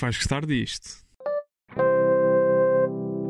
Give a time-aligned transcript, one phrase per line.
[0.00, 1.00] que vais gostar disto.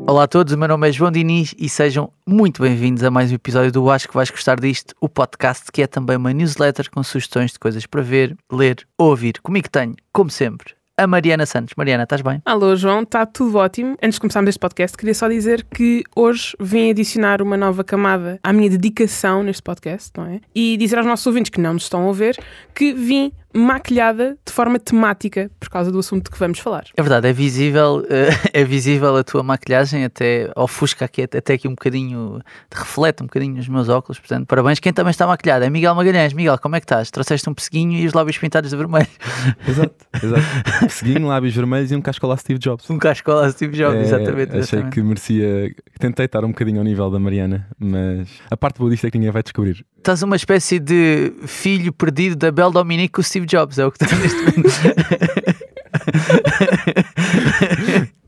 [0.07, 3.29] Olá a todos, o meu nome é João Diniz e sejam muito bem-vindos a mais
[3.29, 6.89] um episódio do Acho que vais gostar disto, o podcast que é também uma newsletter
[6.89, 9.41] com sugestões de coisas para ver, ler, ouvir.
[9.41, 11.73] Comigo tenho, como sempre, a Mariana Santos.
[11.75, 12.41] Mariana, estás bem?
[12.45, 13.97] Alô, João, está tudo ótimo.
[14.01, 18.39] Antes de começarmos este podcast, queria só dizer que hoje vim adicionar uma nova camada
[18.43, 20.39] à minha dedicação neste podcast, não é?
[20.55, 22.37] E dizer aos nossos ouvintes que não nos estão a ver
[22.73, 26.85] que vim maquilhada de forma temática por causa do assunto de que vamos falar.
[26.95, 28.29] É verdade, é visível, eh,
[28.61, 32.41] é visível a tua maquilhagem, até ofusca aqui, até aqui um bocadinho,
[32.73, 34.79] reflete um bocadinho os meus óculos, portanto, parabéns.
[34.79, 36.33] Quem também está maquilhado é Miguel Magalhães.
[36.33, 37.11] Miguel, como é que estás?
[37.11, 39.07] Trouxeste um pesseguinho e os lábios pintados de vermelho.
[39.67, 40.41] Exato, exato.
[40.81, 42.89] Pesseguinho, lábios vermelhos e um cascola Steve Jobs.
[42.89, 44.49] Um cascola Steve Jobs, É, exatamente.
[44.51, 44.93] Achei exatamente.
[44.93, 45.75] que merecia.
[45.99, 49.17] Tentei estar um bocadinho ao nível da Mariana, mas a parte boa disto é que
[49.17, 49.85] ninguém vai descobrir.
[49.97, 53.91] Estás uma espécie de filho perdido da Belle Dominique com o Steve Jobs, é o
[53.91, 54.69] que estás neste momento.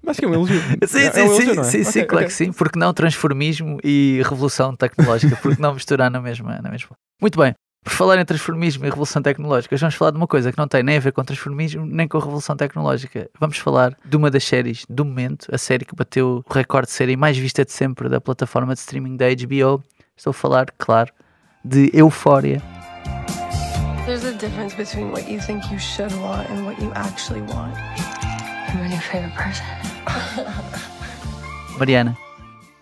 [0.05, 0.61] Acho que é um elogio.
[0.61, 1.63] Sim, sim, é um elogio, sim, é?
[1.63, 2.27] sim, Ok, sim, claro ok.
[2.27, 2.51] que sim.
[2.51, 5.35] Porque não transformismo e revolução tecnológica?
[5.41, 6.91] Porque não misturar na mesma, na mesma.
[7.21, 7.53] Muito bem.
[7.83, 10.81] Por falar em transformismo e revolução tecnológica, vamos falar de uma coisa que não tem
[10.83, 13.29] nem a ver com transformismo nem com revolução tecnológica.
[13.37, 16.93] Vamos falar de uma das séries do momento, a série que bateu o recorde de
[16.93, 19.83] série mais vista de sempre da plataforma de streaming da HBO.
[20.15, 21.11] Estou a falar, claro,
[21.65, 22.61] de Euphoria.
[24.43, 27.77] Difference between what you think you should want and what you actually want.
[28.67, 29.65] I'm your favorite person.
[31.79, 32.17] Mariana,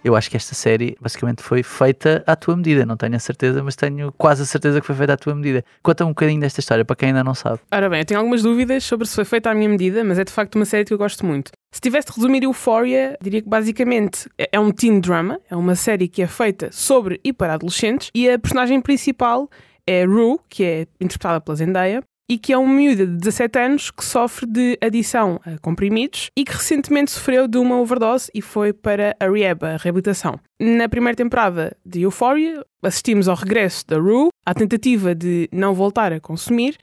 [0.04, 2.84] eu acho que esta série basicamente foi feita à tua medida.
[2.84, 5.64] Não tenho a certeza, mas tenho quase a certeza que foi feita à tua medida.
[5.84, 7.60] Conta-me um bocadinho desta história, para quem ainda não sabe.
[7.72, 10.24] Ora bem, eu tenho algumas dúvidas sobre se foi feita à minha medida, mas é
[10.24, 11.52] de facto uma série que eu gosto muito.
[11.72, 15.76] Se tivesse de resumir Euphoria, diria que basicamente é é um teen drama, é uma
[15.76, 19.48] série que é feita sobre e para adolescentes, e a personagem principal
[19.86, 23.92] é Rue, que é interpretada pela Zendaya, e que é um miúdo de 17 anos
[23.92, 28.72] que sofre de adição a comprimidos e que recentemente sofreu de uma overdose e foi
[28.72, 30.40] para a rehab, a reabilitação.
[30.58, 36.14] Na primeira temporada de Euphoria, assistimos ao regresso da Rue, à tentativa de não voltar
[36.14, 36.78] a consumir,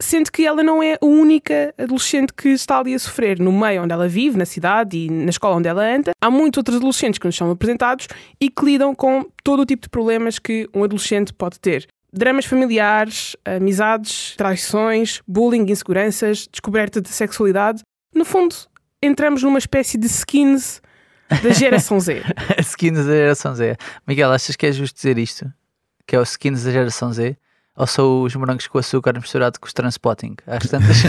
[0.00, 3.82] sendo que ela não é a única adolescente que está ali a sofrer no meio
[3.82, 6.12] onde ela vive, na cidade e na escola onde ela anda.
[6.22, 8.08] Há muitos outros adolescentes que nos são apresentados
[8.40, 11.86] e que lidam com todo o tipo de problemas que um adolescente pode ter.
[12.16, 17.82] Dramas familiares, amizades, traições, bullying, inseguranças, descoberta de sexualidade.
[18.14, 18.54] No fundo,
[19.02, 20.80] entramos numa espécie de skins
[21.42, 22.22] da geração Z.
[22.60, 23.76] Skins da geração Z.
[24.06, 25.52] Miguel, achas que é justo dizer isto?
[26.06, 27.36] Que é o skins da geração Z?
[27.76, 30.34] Ou são os morangos com açúcar misturado com os transpotting?
[30.46, 31.04] Às tantas.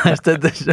[0.00, 0.66] às tantas.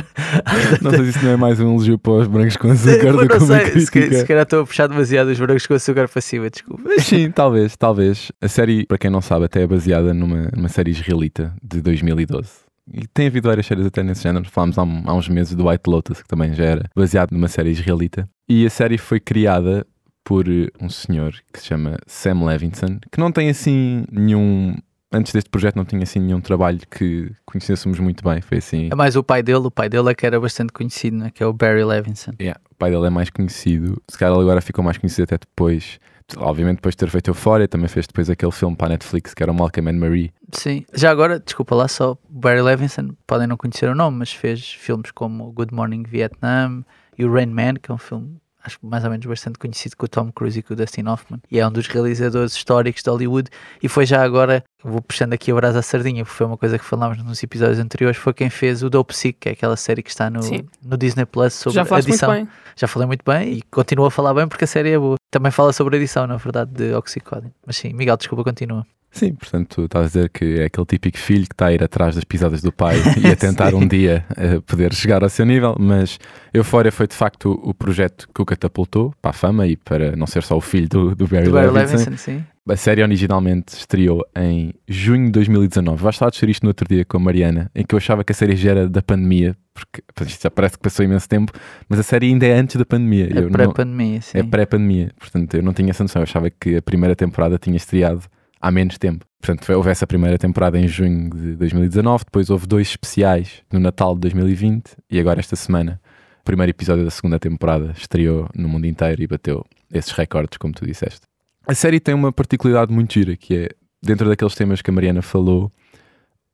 [0.82, 3.28] Não sei se isso não é mais um elogio para os brancos com açúcar do
[3.28, 4.16] que uma crítica.
[4.16, 6.90] se calhar estou a puxar demasiado os morangos com açúcar para cima, desculpa.
[7.00, 8.32] Sim, talvez, talvez.
[8.42, 12.50] A série, para quem não sabe, até é baseada numa, numa série israelita de 2012.
[12.94, 14.50] E tem havido várias séries até nesse género.
[14.50, 17.70] Falámos há, há uns meses do White Lotus, que também já era baseado numa série
[17.70, 18.28] israelita.
[18.50, 19.86] E a série foi criada
[20.24, 24.76] por eh, um senhor que se chama Sam Levinson, que não tem assim nenhum.
[25.14, 28.40] Antes deste projeto não tinha assim nenhum trabalho que conhecêssemos muito bem.
[28.42, 28.88] Foi assim.
[28.90, 31.32] É mais o pai dele, o pai dele é que era bastante conhecido, né?
[31.34, 32.32] que é o Barry Levinson.
[32.40, 34.02] Yeah, o pai dele é mais conhecido.
[34.10, 36.00] Se calhar ele agora ficou mais conhecido até depois.
[36.38, 39.44] Obviamente depois de ter feito Euphoria, também fez depois aquele filme para a Netflix que
[39.44, 40.32] era o Malcolm and Marie.
[40.54, 40.86] Sim.
[40.94, 45.12] Já agora, desculpa lá só, Barry Levinson, podem não conhecer o nome, mas fez filmes
[45.12, 46.86] como Good Morning Vietnam
[47.18, 49.96] e o Rain Man, que é um filme, acho que mais ou menos bastante conhecido
[49.98, 51.42] com o Tom Cruise e com o Dustin Hoffman.
[51.50, 53.50] E é um dos realizadores históricos de Hollywood.
[53.82, 56.78] E foi já agora, vou puxando aqui a brasa à sardinha, porque foi uma coisa
[56.78, 60.04] que falámos nos episódios anteriores, foi quem fez o Dope Sick, que é aquela série
[60.04, 60.68] que está no, Sim.
[60.82, 62.34] no Disney Plus sobre Já falaste muito adição.
[62.34, 62.48] bem.
[62.76, 65.16] Já falei muito bem e continuo a falar bem porque a série é boa.
[65.32, 67.54] Também fala sobre a edição, na verdade, de Oxycodone.
[67.66, 68.86] Mas sim, Miguel, desculpa, continua.
[69.12, 72.16] Sim, portanto, estás a dizer que é aquele típico filho que está a ir atrás
[72.16, 75.76] das pisadas do pai e a tentar um dia eh, poder chegar ao seu nível,
[75.78, 76.18] mas
[76.54, 80.26] Euphoria foi de facto o projeto que o catapultou para a fama e para não
[80.26, 81.98] ser só o filho do, do Barry, Do Barry Levinson.
[81.98, 82.44] Levinson, sim.
[82.70, 86.02] A série originalmente estreou em junho de 2019.
[86.02, 88.32] Vais falar de isto no outro dia com a Mariana, em que eu achava que
[88.32, 91.52] a série já era da pandemia, porque isto já parece que passou imenso tempo,
[91.90, 93.26] mas a série ainda é antes da pandemia.
[93.26, 94.38] É pré-pandemia, sim.
[94.38, 96.22] é pré-pandemia, portanto eu não tinha essa noção.
[96.22, 98.22] Eu achava que a primeira temporada tinha estreado
[98.62, 99.26] há menos tempo.
[99.42, 104.14] Portanto, houve essa primeira temporada em junho de 2019, depois houve dois especiais no Natal
[104.14, 106.00] de 2020 e agora esta semana
[106.40, 110.74] o primeiro episódio da segunda temporada estreou no mundo inteiro e bateu esses recordes, como
[110.74, 111.22] tu disseste.
[111.68, 113.70] A série tem uma particularidade muito gira, que é,
[114.02, 115.72] dentro daqueles temas que a Mariana falou,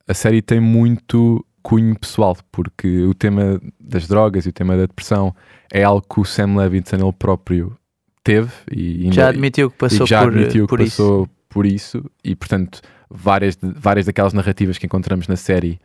[0.07, 4.85] a série tem muito cunho pessoal, porque o tema das drogas e o tema da
[4.85, 5.35] depressão
[5.71, 7.77] é algo que o Sam Levinson ele próprio
[8.23, 11.27] teve e ainda- Já admitiu que passou já por, admitiu que por isso.
[11.57, 15.79] Por isso e portanto várias, de- várias daquelas narrativas que encontramos na série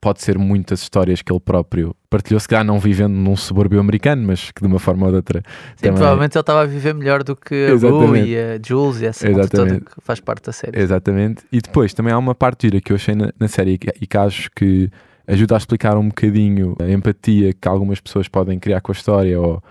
[0.00, 4.26] pode ser muitas histórias que ele próprio partilhou, se calhar não vivendo num subúrbio americano,
[4.26, 5.42] mas que de uma forma ou de outra.
[5.76, 8.28] Sim, também- provavelmente ele estava a viver melhor do que a Boo Exatamente.
[8.30, 9.84] e a Jules e essa malta toda Exatamente.
[9.94, 10.80] que faz parte da série.
[10.80, 11.44] Exatamente.
[11.52, 14.06] E depois também há uma parte gira que eu achei na, na série e e
[14.08, 14.90] que acho que
[15.28, 19.40] ajuda a explicar um bocadinho a empatia que algumas pessoas podem criar com a história
[19.40, 19.62] ou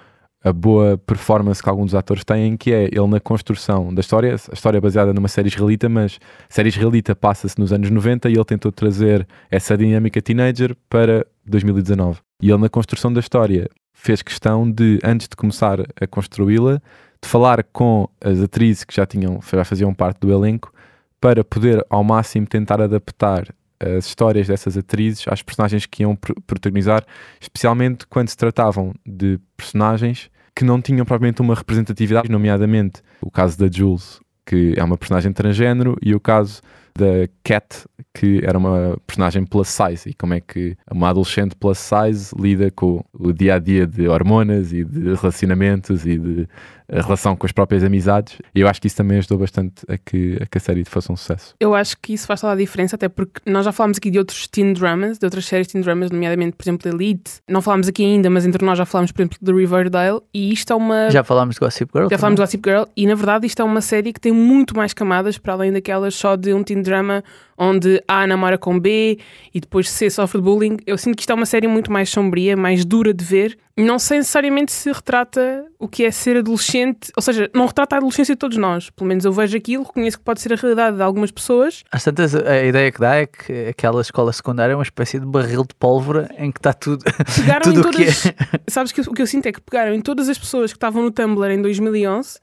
[0.43, 4.33] a boa performance que alguns dos atores têm, que é ele na construção da história.
[4.33, 8.29] A história é baseada numa série israelita, mas a série israelita passa-se nos anos 90
[8.29, 12.19] e ele tentou trazer essa dinâmica teenager para 2019.
[12.41, 16.81] E ele na construção da história fez questão de, antes de começar a construí-la,
[17.21, 20.73] de falar com as atrizes que já tinham, já faziam parte do elenco
[21.19, 26.33] para poder ao máximo tentar adaptar as histórias dessas atrizes às personagens que iam pr-
[26.45, 27.03] protagonizar,
[27.39, 33.57] especialmente quando se tratavam de personagens que não tinham propriamente uma representatividade, nomeadamente o caso
[33.57, 36.61] da Jules, que é uma personagem transgênero, e o caso
[36.93, 41.77] da Cat, que era uma personagem plus size, e como é que uma adolescente plus
[41.77, 46.47] size lida com o dia a dia de hormonas e de relacionamentos e de
[46.89, 48.37] a relação com as próprias amizades.
[48.53, 51.11] E eu acho que isso também ajudou bastante a que, a que a série fosse
[51.11, 51.55] um sucesso.
[51.59, 54.19] Eu acho que isso faz toda a diferença, até porque nós já falámos aqui de
[54.19, 57.41] outros teen dramas, de outras séries de teen dramas, nomeadamente, por exemplo, Elite.
[57.47, 60.73] Não falámos aqui ainda, mas entre nós já falámos, por exemplo, de Riverdale, e isto
[60.73, 61.09] é uma.
[61.09, 62.07] Já falámos de Gossip Girl?
[62.09, 62.41] Já falámos de?
[62.41, 65.53] Gossip Girl e na verdade isto é uma série que tem muito mais camadas para
[65.53, 67.23] além daquelas só de um teen drama
[67.61, 69.19] onde A namora com B
[69.53, 70.77] e depois C sofre bullying.
[70.87, 73.55] Eu sinto que isto é uma série muito mais sombria, mais dura de ver.
[73.77, 77.95] E não sei necessariamente se retrata o que é ser adolescente, ou seja, não retrata
[77.95, 78.89] a adolescência de todos nós.
[78.89, 81.83] Pelo menos eu vejo aquilo, reconheço que pode ser a realidade de algumas pessoas.
[81.91, 85.25] Às tantas, a ideia que dá é que aquela escola secundária é uma espécie de
[85.25, 87.03] barril de pólvora em que está tudo.
[87.35, 88.33] Pegaram Tudo em o que todas.
[88.67, 91.01] Sabes que o que eu sinto é que pegaram em todas as pessoas que estavam
[91.01, 92.39] no Tumblr em 2011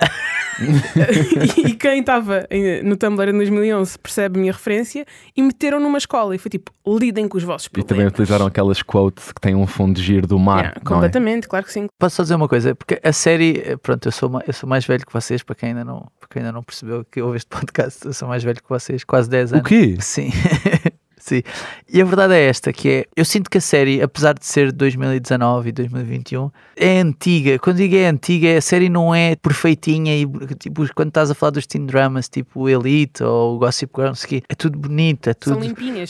[1.68, 2.48] e quem estava
[2.82, 5.04] no Tumblr em 2011 percebe a minha referência
[5.36, 7.88] e meteram numa escola e foi tipo, lidem com os vossos E problemas.
[7.88, 10.58] também utilizaram aquelas quotes que têm um fundo de giro do mar.
[10.64, 10.84] Yeah, é?
[10.84, 11.86] completamente, claro que sim.
[11.98, 12.74] Posso só dizer uma coisa?
[12.74, 15.70] Porque a série, eh, pronto, eu sou, eu sou mais velho que vocês, para quem
[15.70, 18.62] ainda não, para quem ainda não percebeu que ouve este podcast, eu sou mais velho
[18.62, 19.68] que vocês, quase 10 O anos.
[19.68, 19.96] quê?
[20.00, 20.30] Sim.
[21.36, 24.66] E a verdade é esta, que é, eu sinto que a série, apesar de ser
[24.66, 27.58] de 2019 e 2021, é antiga.
[27.58, 30.26] Quando digo é antiga, a série não é perfeitinha e
[30.58, 34.12] tipo, quando estás a falar dos teen dramas, tipo o Elite ou o Gossip Girl,
[34.48, 35.58] é tudo bonito, é tudo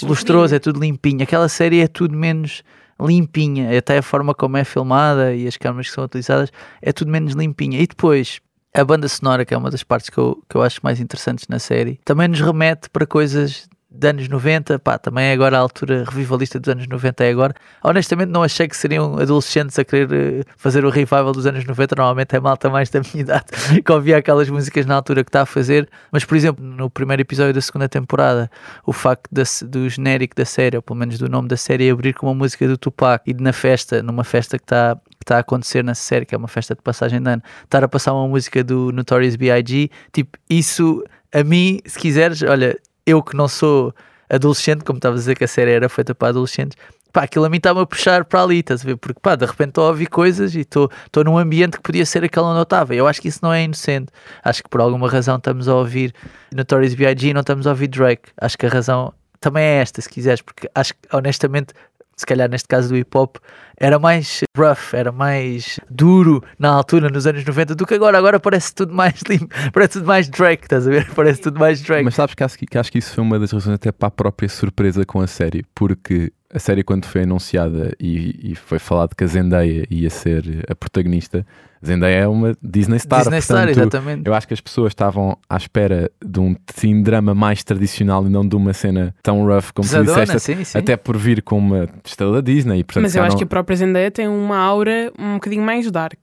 [0.03, 1.23] lustroso, é tudo limpinho.
[1.23, 2.63] Aquela série é tudo menos
[3.01, 6.51] limpinha, até a forma como é filmada e as câmeras que são utilizadas
[6.83, 7.81] é tudo menos limpinha.
[7.81, 8.41] E depois,
[8.75, 11.47] a banda sonora, que é uma das partes que eu, que eu acho mais interessantes
[11.49, 15.61] na série, também nos remete para coisas de anos 90, pá, também é agora a
[15.61, 17.55] altura revivalista dos anos 90 é agora.
[17.83, 21.97] Honestamente não achei que seriam adolescentes a querer eh, fazer o revival dos anos 90,
[21.97, 23.47] normalmente é malta mais da minha idade
[23.83, 27.23] que ouvia aquelas músicas na altura que está a fazer, mas por exemplo, no primeiro
[27.23, 28.51] episódio da segunda temporada,
[28.85, 32.13] o facto da- do genérico da série, ou pelo menos do nome da série, abrir
[32.13, 35.85] com uma música do Tupac e na festa, numa festa que está que a acontecer
[35.85, 38.65] na série, que é uma festa de passagem de ano, estar a passar uma música
[38.65, 41.05] do Notorious B.I.G., tipo, isso
[41.35, 43.95] a mim, se quiseres, olha, eu que não sou
[44.29, 46.77] adolescente, como estava a dizer que a série era feita para adolescentes,
[47.13, 48.97] pá, aquilo a mim está-me a puxar para ali, estás a ver?
[48.97, 52.05] Porque pá, de repente estou a ouvir coisas e estou estou num ambiente que podia
[52.05, 52.95] ser aquele onde eu estava.
[52.95, 54.13] Eu acho que isso não é inocente.
[54.45, 56.15] Acho que por alguma razão estamos a ouvir
[56.55, 57.29] Notorious B.I.G.
[57.29, 58.31] e não estamos a ouvir Drake.
[58.41, 61.73] Acho que a razão também é esta, se quiseres, porque acho que honestamente,
[62.19, 63.37] se calhar neste caso do hip hop,
[63.77, 68.19] era mais rough, era mais duro na altura, nos anos 90, do que agora.
[68.19, 71.09] Agora parece tudo mais limpo, parece tudo mais Drake, estás a ver?
[71.15, 72.05] Parece tudo mais Drake.
[72.05, 74.09] Mas sabes que acho, que que acho que isso foi uma das razões até para
[74.09, 78.79] a própria surpresa com a série, porque a série quando foi anunciada e, e foi
[78.79, 81.47] falado que a Zendaya ia ser a protagonista,
[81.85, 84.27] Zendaya é uma Disney Star, Disney Star, portanto, exatamente.
[84.27, 88.29] eu acho que as pessoas estavam à espera de um teen drama mais tradicional e
[88.29, 90.79] não de uma cena tão rough como tu Pesadona, disseste, sim, sim.
[90.79, 92.81] até por vir com uma estrela Disney.
[92.81, 95.63] e, Portanto, Mas eu acho não- que a própria Zendaya tem uma aura um bocadinho
[95.63, 96.19] mais dark.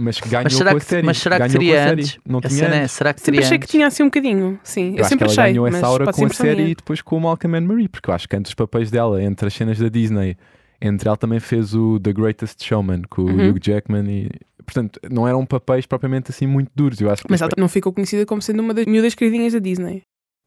[0.00, 1.06] mas que ganhou Mas será com a que, série.
[1.06, 2.18] mas será que teria antes?
[2.26, 2.92] Não tinha cena é, antes.
[2.92, 4.58] será que Sempre teria achei que tinha assim um bocadinho.
[4.62, 5.52] Sim, eu, Eu, acho sempre que ela achei.
[5.52, 6.68] ganhou essa aura com a série minha.
[6.70, 9.20] e depois com o Malcolm and Marie, porque eu acho que antes os papéis dela,
[9.22, 10.36] entre as cenas da Disney,
[10.80, 13.50] entre ela também fez o The Greatest Showman com o Uhum.
[13.50, 14.30] Hugh Jackman e
[14.72, 17.00] portanto não eram papéis propriamente assim muito duros.
[17.00, 19.58] Eu acho que Mas ela não ficou conhecida como sendo uma das miúdas queridinhas da
[19.58, 20.02] Disney.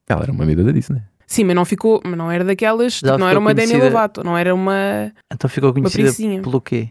[0.08, 1.02] ela era uma vida da Disney.
[1.26, 4.24] Sim, mas não ficou, mas não era daquelas, tipo, não era uma Demi conhecida- Lovato,
[4.24, 6.12] não era uma, Então ficou conhecida
[6.42, 6.90] pelo quê?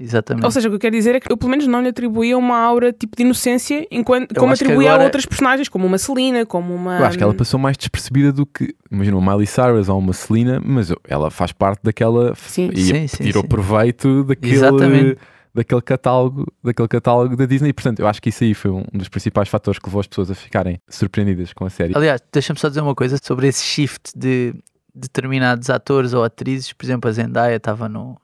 [0.00, 0.44] Exatamente.
[0.44, 2.38] Ou seja, o que eu quero dizer é que eu pelo menos não lhe atribuía
[2.38, 5.98] uma aura tipo de inocência enquanto, Eu como atribuía agora- a outras personagens, como uma
[5.98, 7.00] Celina, como uma.
[7.00, 10.12] Eu acho que ela passou mais despercebida do que, imagina, uma Miley Cyrus ou uma
[10.12, 12.70] Selena, mas ela faz parte daquela Sim.
[12.72, 13.48] e Sim, sim, tirou sim.
[13.48, 15.18] proveito daquele, Exatamente.
[15.58, 17.70] Daquele catálogo, daquele catálogo da Disney.
[17.70, 20.06] E, portanto, eu acho que isso aí foi um dos principais fatores que levou as
[20.06, 21.96] pessoas a ficarem surpreendidas com a série.
[21.96, 24.54] Aliás, deixa-me só dizer uma coisa sobre esse shift de,
[24.94, 28.16] determinados atores ou atrizes, por exemplo, a Zendaya estava no.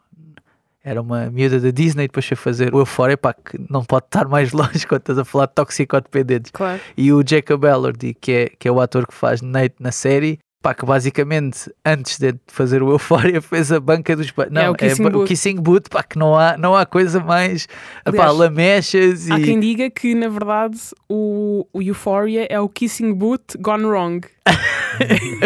[0.83, 4.29] Era uma miúda da Disney, depois foi fazer o Euphoria, pá, que não pode estar
[4.29, 6.51] mais longe quando estás a falar de toxicodependentes.
[6.53, 6.79] Claro.
[6.95, 10.39] E o Jacob Elordi, que é, que é o ator que faz Nate na série,
[10.65, 15.03] pá, que basicamente antes de fazer o Euphoria fez a banca dos não, o Kissing
[15.03, 15.27] ba- Booth.
[15.29, 17.75] Kissing Booth, pá, que não há, não há coisa mais pá,
[18.07, 23.13] Aliás, lamechas Há e quem diga que, na verdade, o, o Euphoria é o Kissing
[23.13, 24.27] Boot gone wrong.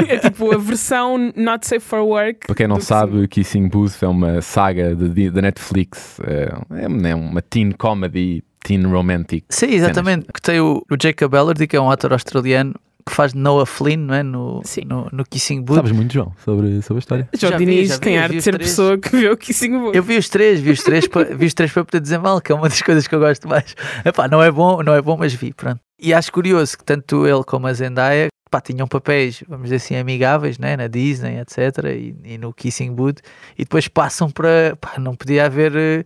[0.08, 2.46] é tipo a versão not safe for work.
[2.46, 6.20] Para quem não sabe, o Kissing Booth é uma saga de- da Netflix.
[6.20, 6.52] É,
[7.08, 9.44] é uma teen comedy, teen romantic.
[9.48, 10.26] Sim, exatamente.
[10.32, 12.74] Que tem o, o Jacob Elordi, que é um ator australiano
[13.08, 14.22] que faz Noah Flynn, não é?
[14.22, 14.82] No, Sim.
[14.86, 15.76] no, no Kissing Booth.
[15.76, 17.28] Sabes muito, João, sobre, sobre a história?
[17.38, 18.70] João Já Diniz vi, tem vi de ser a três.
[18.70, 19.96] pessoa que vê o Kissing Boot.
[19.96, 22.40] Eu vi os três, vi os três, para, vi os três para poder dizer mal,
[22.40, 23.74] que é uma das coisas que eu gosto mais.
[24.04, 25.80] Epá, não é bom, não é bom, mas vi, pronto.
[26.00, 29.96] E acho curioso que tanto ele como a Zendaya pá, tinham papéis, vamos dizer assim,
[29.96, 30.76] amigáveis, né?
[30.76, 31.84] na Disney, etc.
[31.86, 33.20] E, e no Kissing Booth,
[33.56, 34.76] e depois passam para.
[34.80, 36.04] Pá, não podia haver eh,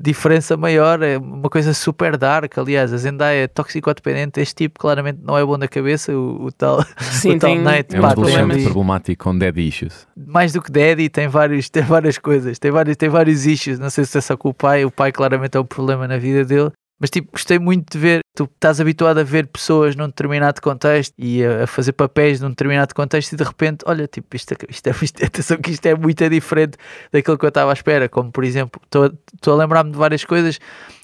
[0.00, 2.56] diferença maior, é uma coisa super dark.
[2.58, 6.52] Aliás, a Zendaya é toxicodependente, este tipo claramente não é bom da cabeça, o, o
[6.52, 6.84] tal.
[7.00, 8.62] Sim, o tal tem, Nate, É um problemas.
[8.62, 10.06] problemático com dead issues.
[10.16, 13.78] mais do que daddy, tem, vários, tem várias coisas, tem vários, tem vários issues.
[13.78, 16.16] Não sei se é só com o pai, o pai claramente é um problema na
[16.16, 16.70] vida dele.
[17.00, 21.14] Mas tipo, gostei muito de ver, tu estás habituado a ver pessoas num determinado contexto
[21.16, 24.86] e a, fazer papéis num determinado contexto e de repente, olha, tipo, isto, é- isto,
[24.88, 26.76] é, isto, atenção que isto é muito diferente
[27.12, 28.08] daquilo que eu estava à espera.
[28.08, 30.58] Como por exemplo, estou a- estou a lembrar-me de várias coisas.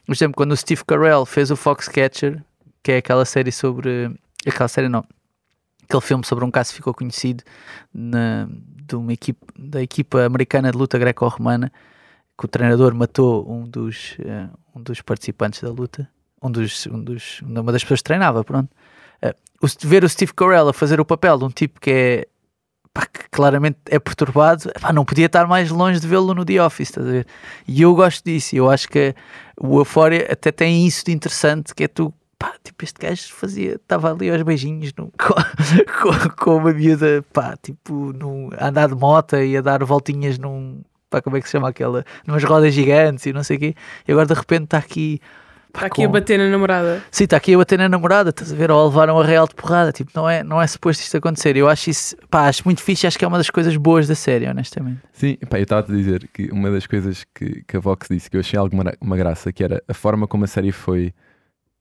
[0.05, 2.43] Por exemplo, quando o Steve Carell fez o Foxcatcher,
[2.83, 4.11] que é aquela série sobre.
[4.47, 5.05] Aquela série não.
[5.85, 7.45] Aquele filme sobre um caso que ficou conhecido
[7.95, 8.49] na,
[8.87, 11.71] de uma equipe, da equipa americana de luta greco-romana,
[12.39, 16.09] que o treinador matou um dos, eh, um dos participantes da luta,
[16.43, 18.69] um dos, um dos, uma das pessoas que treinava, pronto.
[19.63, 22.27] O, ver o Steve Carell a fazer o papel de um tipo que é
[22.95, 26.65] pá, que claramente é perturbado, pá, não podia estar mais longe de vê-lo no The
[26.65, 27.27] Office, estás a ver?
[27.69, 29.15] E eu gosto disso, eu acho que
[29.61, 33.75] o Euphoria até tem isso de interessante, que é tu, pá, tipo, este gajo fazia,
[33.75, 35.35] estava ali aos beijinhos no- com,
[36.03, 40.39] com, com uma miúda, pá, tipo, num, a andar de moto e a dar voltinhas
[40.39, 40.81] num,
[41.11, 43.75] pá, como é que se chama aquela, numas rodas gigantes e não sei o quê,
[44.09, 45.21] e agora de repente está aqui,
[45.75, 47.03] Está aqui a com- bater na namorada.
[47.11, 48.71] Sim, está aqui a bater na namorada, estás a ver?
[48.71, 49.93] Ou a levaram a real de porrada.
[49.93, 51.57] Tipo, não é, não é suposto isto acontecer.
[51.57, 53.07] Eu acho isso, pá, acho muito fixe.
[53.07, 55.01] Acho que é uma das coisas boas da série, honestamente.
[55.13, 58.09] Sim, pá, eu estava a te dizer que uma das coisas que, que a Vox
[58.11, 61.13] disse que eu achei alguma uma graça, que era a forma como a série foi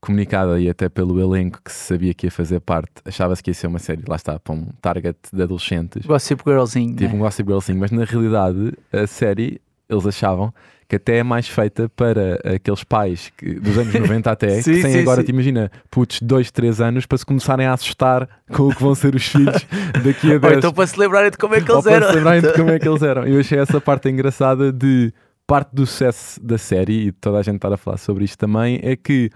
[0.01, 3.53] comunicada e até pelo elenco que se sabia que ia fazer parte, achava-se que ia
[3.53, 6.95] ser uma série, lá está, para um target de adolescentes, Gossip Girlzinho.
[6.95, 7.15] tipo né?
[7.15, 10.53] um Gossip Girl sim, mas na realidade a série, eles achavam
[10.89, 14.81] que até é mais feita para aqueles pais que, dos anos 90 até, Sim, que
[14.81, 15.27] têm sim, agora, sim.
[15.27, 18.81] te imagina, putos de 2, 3 anos para se começarem a assustar com o que
[18.81, 19.67] vão ser os filhos
[20.03, 22.09] daqui a 10 Ou então para se lembrarem de como é que eles para eram.
[22.09, 23.27] se lembrarem de como é que eles eram.
[23.27, 25.13] Eu achei essa parte engraçada de
[25.45, 28.79] parte do sucesso da série, e toda a gente estar a falar sobre isto também,
[28.81, 29.29] é que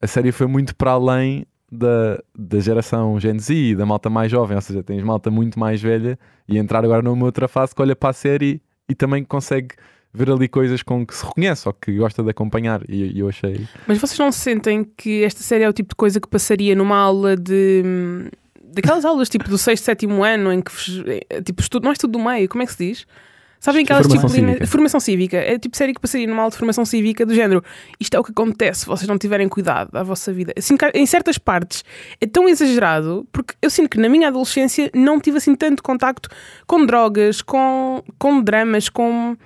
[0.00, 4.54] a série foi muito para além da, da geração Gen Z, da malta mais jovem,
[4.54, 7.94] ou seja, tens malta muito mais velha e entrar agora numa outra fase que olha
[7.94, 9.74] para a série e também consegue
[10.16, 12.80] ver ali coisas com que se reconhece ou que gosta de acompanhar.
[12.88, 13.66] E, eu achei.
[13.86, 16.96] Mas vocês não sentem que esta série é o tipo de coisa que passaria numa
[16.96, 17.82] aula de.
[18.64, 20.72] daquelas aulas tipo do 6, 7 ano em que
[21.28, 23.06] é, tipo estudo, não é estudo do meio, como é que se diz?
[23.58, 24.70] Sabem aquelas Formação disciplinas cívica.
[24.70, 25.36] formação cívica?
[25.38, 27.64] É tipo série que passaria numa aula de formação cívica do género.
[27.98, 30.52] Isto é o que acontece se vocês não tiverem cuidado da vossa vida.
[30.56, 31.82] Assim, em certas partes
[32.20, 36.28] é tão exagerado porque eu sinto que na minha adolescência não tive assim tanto contacto
[36.66, 39.36] com drogas, com, com dramas, com,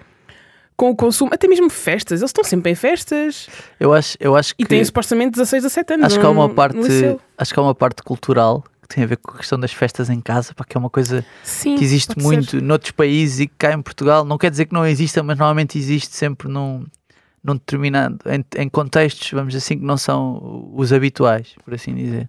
[0.80, 2.22] com o consumo, até mesmo festas.
[2.22, 4.62] Eles estão sempre em festas Eu acho, eu acho que.
[4.62, 6.06] e têm supostamente 16 a 17 anos.
[6.06, 6.78] acho que há uma parte.
[6.78, 7.20] liceu.
[7.36, 10.08] Acho que há uma parte cultural que tem a ver com a questão das festas
[10.08, 12.62] em casa, pá, que é uma coisa Sim, que existe muito ser.
[12.62, 15.76] noutros países e que cá em Portugal não quer dizer que não exista, mas normalmente
[15.78, 16.86] existe sempre num,
[17.44, 22.26] num determinado em, em contextos, vamos assim, que não são os habituais, por assim dizer.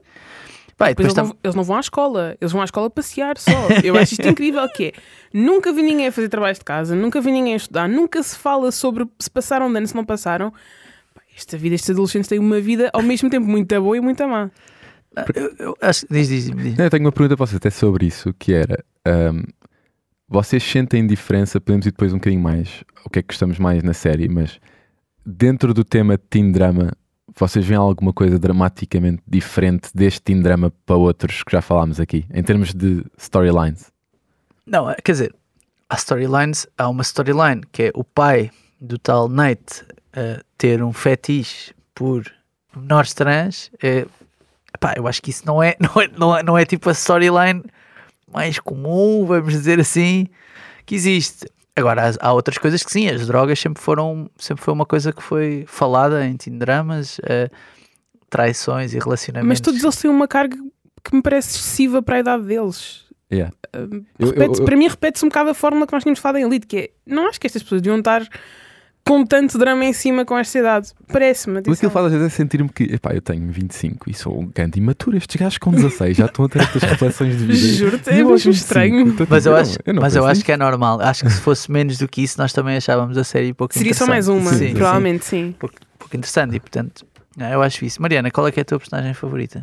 [0.82, 2.90] Pá, Depois depois eles, tam- não, eles não vão à escola, eles vão à escola
[2.90, 3.52] passear só.
[3.84, 4.92] Eu acho isto incrível que é.
[5.34, 8.38] Nunca vi ninguém a fazer trabalhos de casa, nunca vi ninguém a estudar, nunca se
[8.38, 10.52] fala sobre se passaram de ano, se não passaram.
[11.14, 14.28] Pá, Esta vida, estes adolescentes têm uma vida ao mesmo tempo muito boa e muito
[14.28, 14.50] má.
[15.36, 16.80] eu, eu acho, diz, diz, diz.
[16.80, 19.44] Eu tenho uma pergunta para vocês até sobre isso, que era ahm,
[20.28, 23.84] vocês sentem diferença, podemos ir depois um bocadinho mais o que é que gostamos mais
[23.84, 24.60] na série, mas
[25.26, 26.92] dentro do tema teen drama,
[27.36, 32.26] vocês veem alguma coisa dramaticamente diferente deste teen drama para outros que já falámos aqui,
[32.34, 33.92] em termos de storylines?
[34.66, 35.36] Não, é- quer dizer,
[35.90, 40.92] há storylines, há uma storyline que é o pai do tal Nate eh, ter um
[40.94, 42.24] fetiche por
[42.76, 43.70] menores trans.
[43.82, 44.06] É,
[44.80, 46.94] pá, eu acho que isso não é, não é, não é, não é tipo a
[46.94, 47.64] storyline
[48.32, 50.28] mais comum, vamos dizer assim,
[50.86, 51.46] que existe.
[51.76, 55.14] Agora, há, há outras coisas que sim, as drogas sempre foram, sempre foi uma coisa
[55.14, 57.50] que foi falada em teen dramas, uh,
[58.30, 59.48] traições e relacionamentos.
[59.48, 60.58] Mas todos eles têm uma carga
[61.04, 63.06] que me parece excessiva para a idade deles.
[63.32, 63.54] Yeah.
[63.76, 66.38] Uh, Eu- eu- eu- Para mim, repete-se um bocado a fórmula que nós tínhamos falado
[66.38, 68.28] em Elite, que é não acho que estas pessoas deviam estar
[69.06, 70.90] com tanto drama em cima com esta idade.
[71.12, 71.60] Parece-me.
[71.60, 71.92] O que aquilo atenção.
[71.92, 75.18] faz às vezes é sentir-me que, epá, eu tenho 25 e sou um grande imaturo.
[75.18, 77.68] Estes gajos com 16 já estão a ter estas reflexões de vida.
[77.76, 79.16] Juro-te, é eu mesmo 25, estranho.
[79.30, 81.02] Mas eu tipo, acho, não mas eu acho que é normal.
[81.02, 83.94] Acho que se fosse menos do que isso, nós também achávamos a série pouco Seria
[83.94, 85.56] só mais uma, Sim, sim, provavelmente, sim.
[85.58, 87.06] pouco, pouco interessante e portanto,
[87.38, 88.02] eu acho isso.
[88.02, 89.62] Mariana, qual é que é a tua personagem favorita?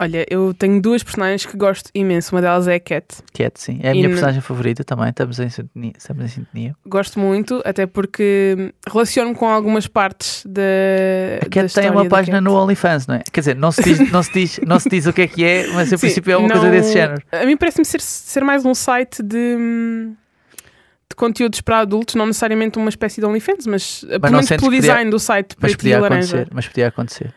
[0.00, 2.32] Olha, eu tenho duas personagens que gosto imenso.
[2.32, 3.16] Uma delas é a Cat.
[3.34, 3.80] Cat, sim.
[3.82, 5.08] É a E minha no- personagem favorita também.
[5.08, 5.92] Estamos em sintonia.
[5.98, 6.76] Estamos em sintonia.
[6.86, 10.62] Gosto muito, até porque relaciono-me com algumas partes da.
[10.62, 12.44] A da Cat tem história uma da página Cat.
[12.44, 13.22] no OnlyFans, não é?
[13.32, 15.44] Quer dizer, não se diz, não se diz, não se diz o que é que
[15.44, 17.20] é, mas em princípio é uma não- coisa desse género.
[17.32, 19.56] A mim parece-me ser, ser mais um site de,
[21.10, 24.60] de conteúdos para adultos, não necessariamente uma espécie de OnlyFans, mas, eh, pelo menos pelo
[24.60, 26.36] podia- design do site Mas preto e podia laranja.
[26.36, 26.54] acontecer.
[26.54, 27.34] Mas podia acontecer.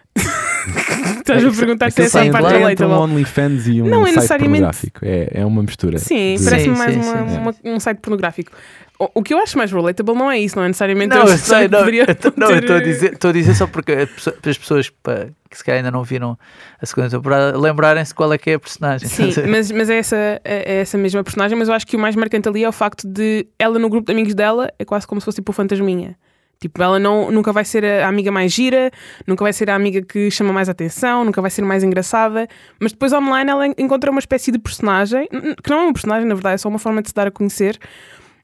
[1.20, 2.93] Estás a perguntar se é tem a parte entre um relatable.
[3.13, 5.00] OnlyFans e um Não é site necessariamente- pornográfico.
[5.05, 5.98] É, é uma mistura.
[5.98, 7.38] Sim, de- parece-me Sim, mais sim, uma- sim.
[7.67, 8.51] uma- um site pornográfico.
[9.00, 11.25] O, o que eu acho mais relatable não é isso, não é necessariamente Não, a
[11.29, 13.55] eu história sei, não, poderia eu tô- não, eu estou a dizer, estou a dizer
[13.55, 16.38] só porque as pessoas- as pessoas pá, que se calhar ainda não viram
[16.79, 19.08] a segunda temporada lembrarem-se qual é que é a personagem.
[19.10, 22.00] Sim, mas, mas é, essa, é, é essa mesma personagem, mas eu acho que o
[22.00, 25.08] mais marcante ali é o facto de ela no grupo de amigos dela é quase
[25.08, 26.15] como se fosse tipo o fantasminha.
[26.61, 28.91] Tipo, ela não, nunca vai ser a amiga mais gira,
[29.25, 32.47] nunca vai ser a amiga que chama mais atenção, nunca vai ser mais engraçada,
[32.79, 35.27] mas depois online ela en- encontra uma espécie de personagem,
[35.63, 37.31] que não é um personagem, na verdade, é só uma forma de se dar a
[37.31, 37.79] conhecer,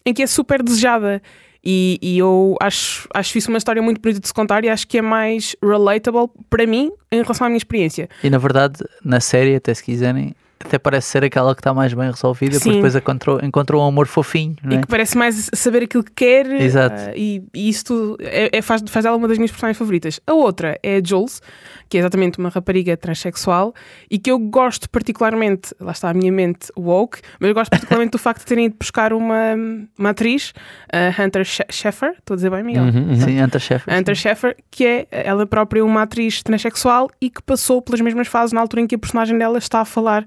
[0.04, 1.22] em que é super desejada.
[1.64, 4.88] E, e eu acho, acho isso uma história muito bonita de se contar e acho
[4.88, 8.10] que é mais relatable para mim em relação à minha experiência.
[8.24, 10.34] E na verdade, na série, até se quiserem,
[10.66, 12.60] até parece ser aquela que está mais bem resolvida, Sim.
[12.60, 14.82] porque depois encontrou, encontrou um amor fofinho, não E é?
[14.82, 16.46] que parece mais saber aquilo que quer.
[16.62, 16.96] Exato.
[17.10, 20.20] ah, e, e isso tudo é, é- faz, faz dela uma das minhas personagens favoritas.
[20.26, 21.42] A outra é a Jules,
[21.90, 23.74] que é exatamente uma rapariga transexual
[24.10, 28.12] e que eu gosto particularmente, lá está a minha mente woke, mas eu gosto particularmente
[28.12, 29.56] do facto de terem ido buscar uma,
[29.98, 30.54] uma atriz,
[30.92, 32.84] a Hunter She- Sheffer, estou a dizer bem, Miguel?
[32.84, 33.16] Uhum, uhum.
[33.16, 33.90] Sim, Chef.
[33.90, 38.28] A Hunter Sheffer, que é ela própria uma atriz transexual e que passou pelas mesmas
[38.28, 40.26] fases na altura em que a personagem dela está a falar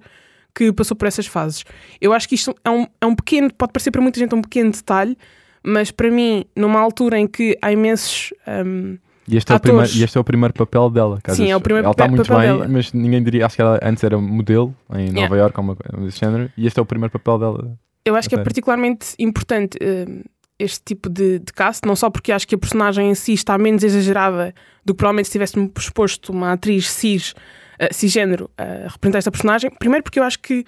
[0.55, 1.65] que passou por essas fases.
[2.01, 4.43] Eu acho que isto é um, é um pequeno, pode parecer para muita gente um
[4.43, 5.17] pequeno detalhe,
[5.63, 8.33] mas para mim, numa altura em que há imensos.
[8.49, 8.97] hum,
[9.29, 11.19] E este, é o primeiro, e este é o primeiro papel dela.
[11.29, 12.69] Sim, vezes é o primeiro Ela está papel- muito papel bem, dela.
[12.73, 13.47] mas ninguém diria.
[13.47, 15.11] Acho que ela antes era modelo em.
[15.13, 16.51] Nova York, ou uma coisa desse género.
[16.57, 17.79] E este é o primeiro papel dela.
[18.05, 20.23] eu acho que é particularmente importante hum,
[20.59, 23.57] este tipo de, de cast, não só porque acho que a personagem em si está
[23.57, 27.35] menos exagerada do que provavelmente se tivesse-me exposto uma atriz cis,
[27.81, 29.71] uh, cisgênero a representar esta personagem.
[29.79, 30.64] Primeiro porque eu acho que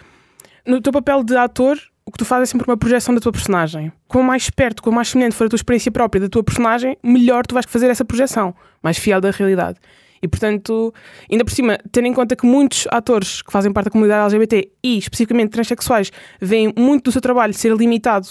[0.67, 3.33] no teu papel de ator, o que tu fazes é sempre uma projeção da tua
[3.33, 3.93] personagem.
[4.09, 7.47] Quanto mais perto, quanto mais semelhante for a tua experiência própria da tua personagem, melhor
[7.47, 9.79] tu vais fazer essa projeção, mais fiel da realidade.
[10.23, 10.95] E portanto,
[11.31, 14.71] ainda por cima, tendo em conta que muitos atores que fazem parte da comunidade LGBT
[14.83, 18.29] e especificamente transexuais veem muito do seu trabalho ser limitado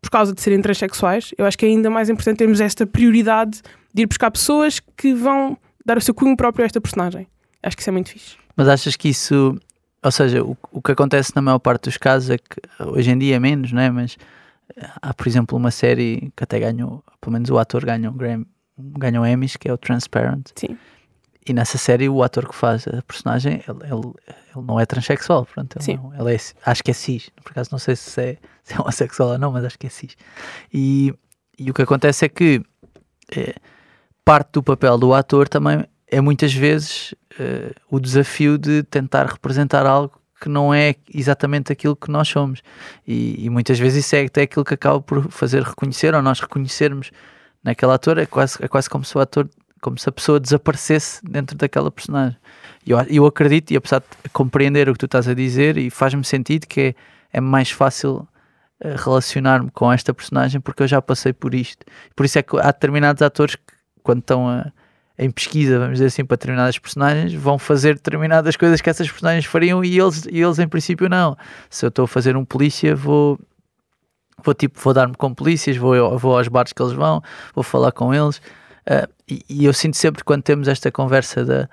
[0.00, 3.60] por causa de serem transexuais, eu acho que é ainda mais importante termos esta prioridade
[3.92, 7.26] de ir buscar pessoas que vão dar o seu cunho próprio a esta personagem.
[7.62, 8.36] Acho que isso é muito fixe.
[8.56, 9.58] Mas achas que isso,
[10.02, 13.18] ou seja, o, o que acontece na maior parte dos casos é que hoje em
[13.18, 13.90] dia é menos, não é?
[13.90, 14.16] Mas
[15.00, 18.14] há, por exemplo, uma série que até ganhou, pelo menos o ator ganhou,
[18.78, 20.48] ganhou Emmys, que é o Transparent.
[20.54, 20.76] Sim.
[21.46, 24.12] E nessa série o ator que faz a personagem, ele, ele,
[24.54, 25.96] ele não é transexual, pronto, ele Sim.
[25.96, 28.80] não- ele é, acho que é cis, por acaso não sei se é, se é
[28.80, 30.16] homossexual ou não, mas acho que é cis.
[30.72, 31.12] E,
[31.58, 32.62] e o que acontece é que
[33.36, 33.54] eh,
[34.24, 39.86] parte do papel do ator também é muitas vezes eh, o desafio de tentar representar
[39.86, 42.62] algo que não é exatamente aquilo que nós somos.
[43.06, 46.40] E, e muitas vezes isso é até aquilo que acaba por fazer reconhecer, ou nós
[46.40, 47.10] reconhecermos
[47.64, 49.48] naquele ator, é quase, é quase como se o ator,
[49.80, 52.36] como se a pessoa desaparecesse dentro daquela personagem.
[52.86, 55.88] E Eu, eu acredito, e apesar de compreender o que tu estás a dizer, e
[55.90, 56.94] faz-me sentido que é,
[57.38, 58.26] é mais fácil
[58.80, 61.86] eh, relacionar-me com esta personagem porque eu já passei por isto.
[62.16, 63.62] Por isso é que há determinados atores que,
[64.02, 64.72] quando estão a-
[65.22, 69.44] em pesquisa, vamos dizer assim, para determinadas personagens, vão fazer determinadas coisas que essas personagens
[69.44, 71.36] fariam e eles, e eles em princípio não.
[71.70, 73.38] Se eu estou a fazer um polícia, vou
[74.44, 77.22] vou tipo, vou dar-me com polícias, vou, vou aos bares que eles vão,
[77.54, 78.40] vou falar com eles.
[78.86, 81.68] ah, e, e eu sinto sempre quando temos esta conversa da,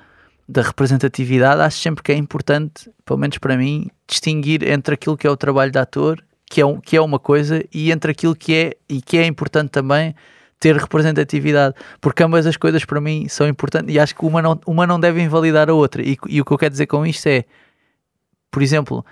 [0.47, 5.27] da representatividade, acho sempre que é importante, pelo menos para mim, distinguir entre aquilo que
[5.27, 8.35] é o trabalho de ator, que é, um, que é uma coisa, e entre aquilo
[8.35, 10.15] que é, e que é importante também
[10.60, 14.60] ter representatividade, porque ambas as coisas para mim são importantes e acho que uma não,
[14.67, 16.02] uma não deve invalidar a outra.
[16.02, 17.45] E, e o que eu quero dizer com isto é,
[18.52, 19.06] por exemplo,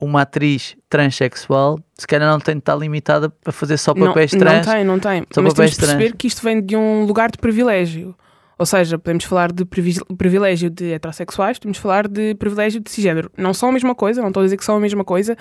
[0.00, 4.32] uma atriz transexual, se calhar não tem de estar limitada a fazer só Não- papéis
[4.32, 4.66] não, trans.
[4.66, 5.24] tem, não tem.
[5.32, 6.16] Só Mas temos de perceber trans.
[6.18, 8.14] que isto vem de um lugar de privilégio.
[8.58, 13.30] Ou seja, podemos falar de privi- privilégio de heterossexuais, podemos falar de privilégio de cisgênero.
[13.36, 15.36] Não são a mesma coisa, não estou a dizer que são a mesma coisa,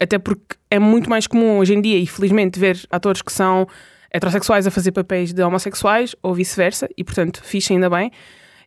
[0.00, 3.66] até porque é muito mais comum hoje em dia, e felizmente, ver atores que são
[4.14, 8.12] heterossexuais a fazer papéis de homossexuais ou vice-versa, e portanto, fixe ainda bem.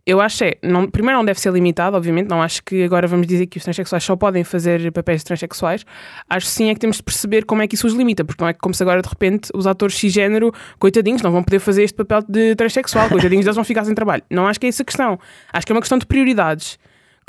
[0.06, 3.28] Eu acho é, não, primeiro não deve ser limitado, obviamente, não acho que agora vamos
[3.28, 5.86] dizer que os transexuais só podem fazer papéis de transexuais.
[6.30, 8.48] Acho sim é que temos de perceber como é que isso os limita, porque não
[8.48, 11.96] é como se agora de repente os atores cisgênero, coitadinhos, não vão poder fazer este
[11.96, 14.24] papel de transexual, coitadinhos, eles vão ficar sem trabalho.
[14.30, 15.20] Não acho que é essa a questão.
[15.52, 16.80] Acho que é uma questão de prioridades.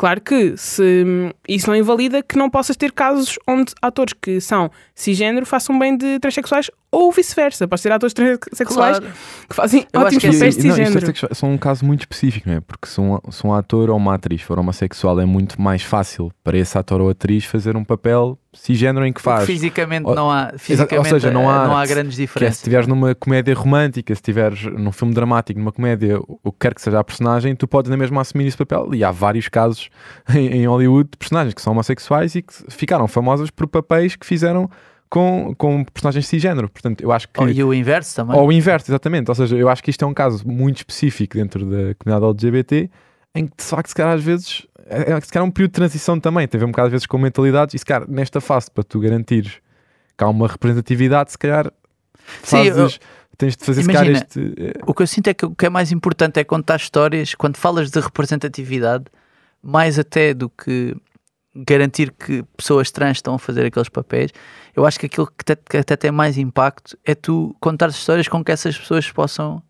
[0.00, 4.40] Claro que se hum, isso não invalida que não possas ter casos onde atores que
[4.40, 7.66] são cisgênero façam bem de transexuais ou vice-versa.
[7.66, 9.12] Podes ter atores transexuais Claro.
[9.48, 11.06] que fazem Eu acho ótimos que é papéis de é cisgênero.
[11.06, 12.60] sexual- são um caso muito específico, não é?
[12.60, 16.30] Porque se um, se um ator ou uma atriz for homossexual, é muito mais fácil
[16.44, 19.46] para esse ator ou atriz fazer um papel cisgênero em que Porque faz.
[19.46, 22.32] Fisicamente Ou- não há, fisicamente, seja, não eh, há- não há grandes Que é, se
[22.32, 22.56] diferenças.
[22.58, 26.80] estiveres numa comédia romântica, se estiveres num filme dramático, numa comédia, o que quer que
[26.82, 28.94] seja a personagem, tu podes na mesma assumir esse papel.
[28.94, 29.90] E há vários casos
[30.34, 34.26] em, em Hollywood de personagens que são homossexuais e que ficaram famosas por papéis que
[34.26, 34.70] fizeram
[35.10, 36.68] com, com personagens cisgênero.
[36.68, 37.40] Portanto, eu acho que.
[37.40, 38.36] Ou- E o inverso também.
[38.36, 39.28] Ou o inverso, exatamente.
[39.30, 42.90] Ou seja, eu acho que isto é um caso muito específico dentro da comunidade LGBT,
[43.34, 45.74] em que de facto, se calhar, às vezes, é, é, se calhar, um período de
[45.74, 46.46] transição também.
[46.48, 48.84] Tem a ver um bocado, às vezes, com mentalidades, e se calhar, nesta fase, para
[48.84, 49.58] tu garantires
[50.16, 51.72] que há uma representatividade, se calhar,
[52.42, 53.00] Sim, fazes,
[53.36, 54.54] tens de fazer, Imagina, este.
[54.58, 57.34] eh, O que eu sinto é que o que é mais importante é contar histórias,
[57.34, 59.04] quando falas de representatividade,
[59.62, 60.96] mais até do que
[61.54, 64.32] garantir que pessoas trans estão a fazer aqueles papéis,
[64.74, 68.28] eu acho que aquilo que até, que até tem mais impacto é tu contar histórias
[68.28, 69.62] com que essas pessoas possam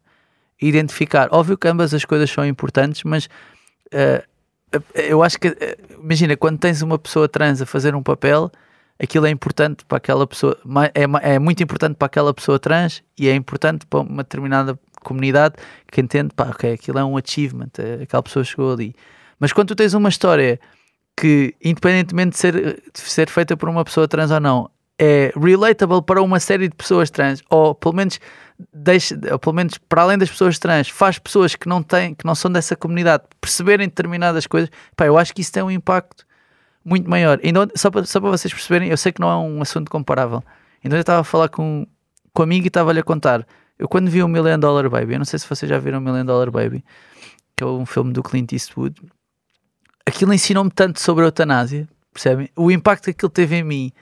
[0.61, 1.29] identificar.
[1.31, 3.29] Óbvio que ambas as coisas são importantes, mas
[3.93, 4.25] eh,
[4.95, 5.57] eu acho que,
[6.03, 8.51] imagina, quando tens uma pessoa trans a fazer um papel,
[8.99, 10.59] aquilo é importante para aquela pessoa,
[10.95, 15.55] é, é muito importante para aquela pessoa trans e é importante para uma determinada comunidade
[15.91, 18.95] que entende, pá, ok, aquilo é um achievement, eh, aquela pessoa chegou ali.
[19.39, 20.61] Mas quando tu tens uma história
[21.17, 22.55] que, independentemente de ser,
[22.93, 26.75] de ser feita por uma pessoa trans ou não, é relatable para uma série de
[26.75, 28.19] pessoas trans, ou pelo menos
[28.73, 32.25] deixa, ou pelo menos para além das pessoas trans, faz pessoas que não têm, que
[32.25, 36.27] não são dessa comunidade perceberem determinadas coisas, pá, eu acho que isso tem um impacto
[36.85, 37.39] muito maior.
[37.45, 40.43] Ainda, só, para, só para vocês perceberem, eu sei que não é um assunto comparável.
[40.83, 41.87] Ainda eu estava a falar com,
[42.33, 43.47] com um amigo e estava-lhe a contar.
[43.79, 46.01] Eu quando vi o Million Dollar Baby, eu não sei se vocês já viram o
[46.01, 46.85] Million Dollar Baby,
[47.57, 49.01] que é um filme do Clint Eastwood,
[50.05, 52.49] aquilo ensinou-me tanto sobre a eutanásia, percebem?
[52.57, 53.93] O impacto que aquilo teve em mim,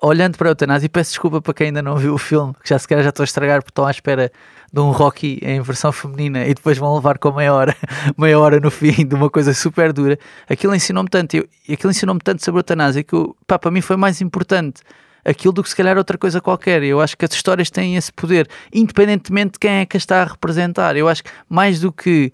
[0.00, 2.68] olhando para a eutanásia, e peço desculpa para quem ainda não viu o filme, que
[2.68, 4.30] já se calhar já estou a estragar porque estão à espera
[4.72, 7.76] de um Rocky em versão feminina e depois vão levar com meia hora,
[8.16, 10.18] meia hora no fim de uma coisa super dura.
[10.48, 13.96] Aquilo ensinou-me tanto, eu, aquilo ensinou-me tanto sobre a eutanásia que pá, para mim foi
[13.96, 14.82] mais importante
[15.24, 16.82] aquilo do que se calhar outra coisa qualquer.
[16.82, 20.22] Eu acho que as histórias têm esse poder, independentemente de quem é que a está
[20.22, 20.96] a representar.
[20.96, 22.32] Eu acho que mais do que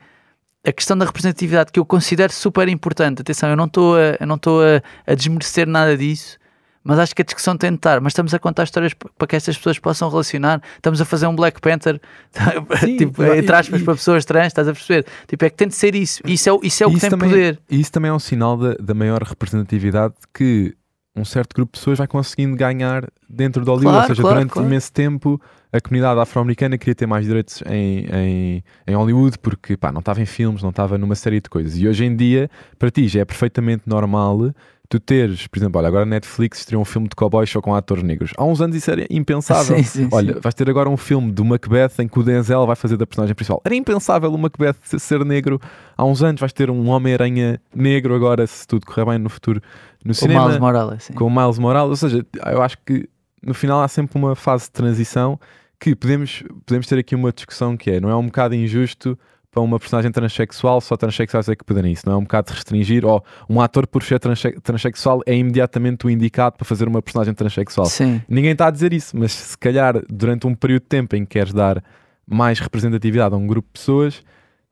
[0.65, 3.23] a questão da representatividade que eu considero super importante.
[3.23, 6.39] Atenção, eu não estou a, não estou a, a desmerecer nada disso,
[6.85, 8.01] mas acho que a discussão tem de estar.
[8.01, 10.61] Mas estamos a contar histórias para que estas pessoas possam relacionar.
[10.77, 12.01] Estamos a fazer um Black Panther,
[12.81, 15.07] Sim, tipo, e- entre aspas, e- para pessoas trans, estás a perceber?
[15.27, 16.21] Tipo, é que tem de ser isso.
[16.27, 17.61] Isso é, o- isso é o que isso tem também, poder.
[17.71, 20.75] e isso também é um sinal da, da maior representatividade que
[21.15, 23.93] um certo grupo de pessoas vai conseguindo ganhar dentro de Hollywood.
[23.93, 24.67] Claro, Ou seja, claro, durante claro.
[24.69, 25.41] imenso tempo
[25.71, 30.23] a comunidade afro-americana queria ter mais direitos em, em, em Hollywood porque pá, não estava
[30.23, 31.77] em filmes, não estava numa série de coisas.
[31.77, 34.55] E hoje em dia, para ti, já é perfeitamente normal
[34.93, 37.75] tu teres, por exemplo, olha, agora a Netflix estreou um filme de cowboys só com
[37.75, 38.33] atores negros.
[38.37, 39.79] Há uns anos isso era impensável.
[39.79, 40.41] Sim, sim, Olha, sim.
[40.41, 43.35] vais ter agora um filme do Macbeth em que o Denzel vai fazer da personagem
[43.35, 43.63] principal.
[43.65, 45.59] Era impensável o Macbeth ser- negro.
[45.97, 49.63] Há uns anos vais ter um Homem-Aranha negro agora, se tudo correr bem no futuro,
[50.05, 51.05] no O cinema, Miles Morales.
[51.05, 51.15] sim.
[51.15, 51.89] com o Miles Morales.
[51.91, 53.09] Ou seja, eu acho que
[53.43, 55.41] no final há sempre uma fase de transição
[55.81, 59.19] que podemos, podemos ter aqui uma discussão que é, não é um bocado injusto
[59.53, 62.55] para uma personagem transexual, só transexuais é que podem isso, não é um bocado de
[62.55, 67.03] restringir, ou um ator por ser transe- transexual é imediatamente o indicado para fazer uma
[67.03, 67.85] personagem transexual.
[67.87, 68.23] Sim.
[68.27, 71.33] Ninguém está a dizer isso, mas se calhar durante um período de tempo em que
[71.39, 71.85] queres dar
[72.27, 74.23] mais representatividade a um grupo de pessoas,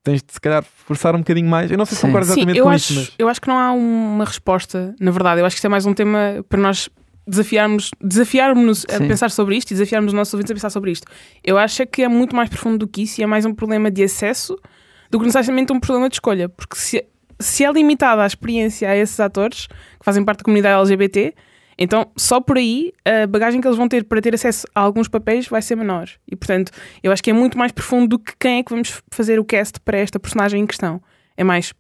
[0.03, 1.71] tens de se calhar forçar um bocadinho mais.
[1.71, 2.07] Eu não sei se Sim.
[2.07, 4.95] concordo Sim, exatamente eu com acho, isso, mas eu acho que não há uma resposta,
[4.99, 5.43] na verdade.
[5.43, 6.89] Eu acho que isto é mais um tema para nós
[7.27, 11.07] desafiarmos, desafiarmos a pensar sobre isto e desafiarmos os nossos ouvintes a pensar sobre isto.
[11.45, 13.55] Eu acho é que é muito mais profundo do que isso e é mais um
[13.55, 14.59] problema de acesso
[15.11, 16.49] do que necessariamente um problema de escolha.
[16.49, 17.05] Porque se,
[17.39, 21.35] se é limitada a experiência a esses atores que fazem parte da comunidade LGBT,
[21.79, 25.09] então só por aí a bagagem que eles vão ter para ter acesso a alguns
[25.09, 26.09] papéis vai ser menor.
[26.31, 29.03] E portanto, eu acho que é muito mais profundo do que quem é que vamos
[29.11, 31.01] fazer o cast para esta personagem em questão.
[31.37, 31.73] É mais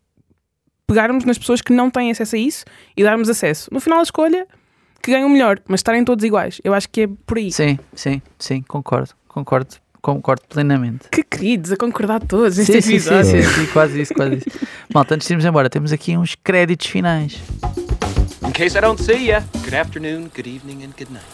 [0.87, 2.65] pegarmos nas pessoas que não têm acesso a isso
[2.97, 3.69] e darmos acesso.
[3.73, 4.47] No final, a escolha
[5.03, 6.61] que ganham melhor, mas estarem todos iguais.
[6.65, 7.51] Eu acho que é por aí.
[7.53, 11.09] Sim, sim, sim, concordo, concordo, concordo plenamente.
[11.11, 13.43] Que queridos, a concordar todos neste Sim, sim, sim, episódio.
[13.43, 14.47] sim, sim, quase isso, quase isso.
[14.93, 17.41] Malta, antes de irmos embora, temos aqui uns créditos finais.
[18.47, 21.27] In case I don't see ya, good afternoon, good evening, and good night.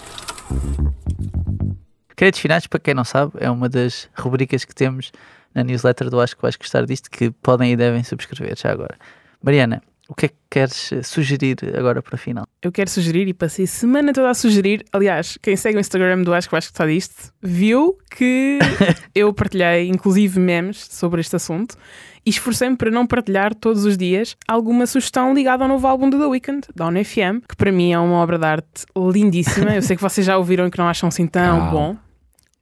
[2.15, 5.13] Créditos finais, para quem não sabe, é uma das rubricas que temos
[5.55, 8.95] na newsletter do Acho que vais gostar disto, que podem e devem subscrever já agora.
[9.43, 12.47] Mariana, o que é que queres eh, sugerir agora para a final?
[12.63, 14.85] Eu quero sugerir e passei a semana toda a sugerir.
[14.93, 18.59] Aliás, quem segue o Instagram do Acho que vais gostar disto viu que
[19.15, 21.77] eu partilhei, inclusive, memes sobre este assunto
[22.25, 26.19] e esforcei-me para não partilhar todos os dias alguma sugestão ligada ao novo álbum do
[26.19, 29.75] The Weeknd, da ONFM, que para mim é uma obra de arte lindíssima.
[29.75, 31.71] Eu sei que vocês já ouviram e que não acham assim tão Calma.
[31.71, 32.06] bom.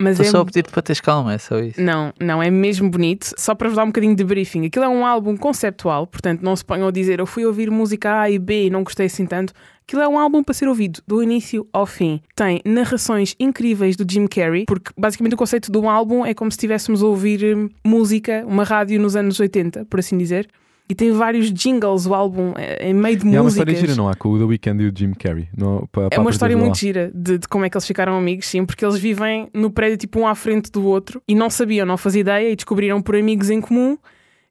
[0.00, 1.80] Mas Estou é só a pedir para teres calma, é só isso.
[1.80, 3.32] Não, não, é mesmo bonito.
[3.38, 4.66] Só para vos dar um bocadinho de briefing.
[4.66, 8.20] Aquilo é um álbum conceptual, portanto não se ponham a dizer eu fui ouvir música
[8.20, 9.52] A e B e não gostei assim tanto.
[9.86, 12.20] Aquilo é um álbum para ser ouvido do início ao fim.
[12.34, 16.56] Tem narrações incríveis do Jim Carrey, porque basicamente o conceito do álbum é como se
[16.56, 20.48] estivéssemos a ouvir hum, música, uma rádio nos anos 80, por assim dizer.
[20.88, 23.94] E tem vários jingles, o álbum é é meio de E há uma história gira,
[23.94, 24.14] não há?
[24.14, 25.48] Com o The Weeknd e o Jim Carrey.
[25.56, 26.78] Não, para, É uma história muito lá.
[26.78, 29.96] gira de, de como é que eles ficaram amigos, sim, porque eles vivem no prédio
[29.96, 33.16] tipo um à frente do outro e não sabiam, não faziam ideia e descobriram por
[33.16, 33.96] amigos em comum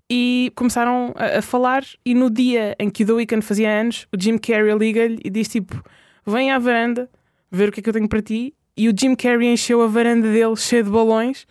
[0.10, 1.84] e começaram a, a falar.
[2.04, 5.30] E no dia em que o The Weeknd fazia anos, o Jim Carrey liga-lhe e
[5.30, 5.84] diz tipo:
[6.26, 7.08] Vem à varanda
[7.52, 8.56] ver o que é que eu tenho para ti.
[8.76, 11.46] E o Jim Carrey encheu a varanda dele cheia de balões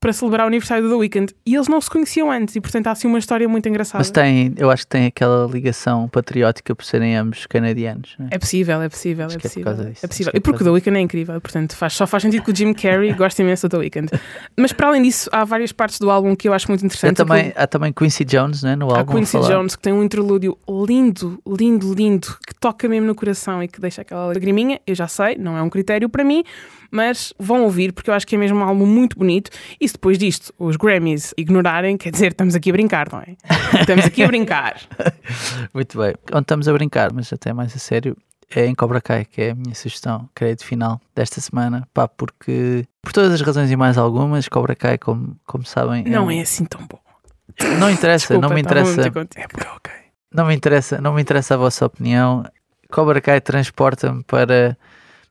[0.00, 1.34] para celebrar o aniversário do The Weeknd.
[1.44, 3.98] E eles não se conheciam antes e portanto há assim uma história muito engraçada.
[3.98, 8.14] Mas tem, eu acho que tem aquela ligação patriótica por serem ambos canadianos.
[8.18, 8.28] Né?
[8.30, 9.84] É possível, é possível, Acho é que é por possível.
[9.90, 10.04] disso.
[10.04, 10.32] É possível.
[10.32, 12.44] Que é E porque por o The Weeknd é incrível, portanto faz, só faz sentido
[12.44, 14.08] que o Jim Carrey goste imenso do The Weeknd.
[14.56, 17.16] Mas para além disso, há várias partes do álbum que eu acho muito Há interessantes.
[17.24, 19.12] também, há também Quincy Jones né, no Há álbum.
[19.12, 19.38] a Quincy.
[19.40, 20.56] Jones que tem um interlúdio
[20.86, 24.80] lindo, lindo, lindo, que toca mesmo no coração e que deixa aquela lagriminha.
[24.86, 26.42] Eu já sei, não é um critério para mim,
[26.90, 29.50] mas vão ouvir porque eu acho que é mesmo um álbum muito bonito.
[29.80, 33.36] E se depois disto os Grammys ignorarem, quer dizer, estamos aqui a brincar, não é?
[33.80, 34.80] Estamos aqui a brincar.
[35.74, 36.14] Muito bem.
[36.32, 38.16] Onde estamos a brincar, mas até mais a sério,
[38.54, 41.86] é em Cobra Kai, que é a minha sugestão, crédito final desta semana.
[41.92, 46.26] Pá, porque, por todas as razões e mais algumas, Cobra Kai, como, como sabem, Não
[46.26, 46.98] um- é assim tão bom.
[47.78, 49.00] não interessa, Desculpa, não me interessa.
[49.02, 49.92] É porque, ok.
[50.32, 52.44] Não me interessa, não me interessa a vossa opinião.
[52.90, 54.76] Cobra Kai transporta-me para,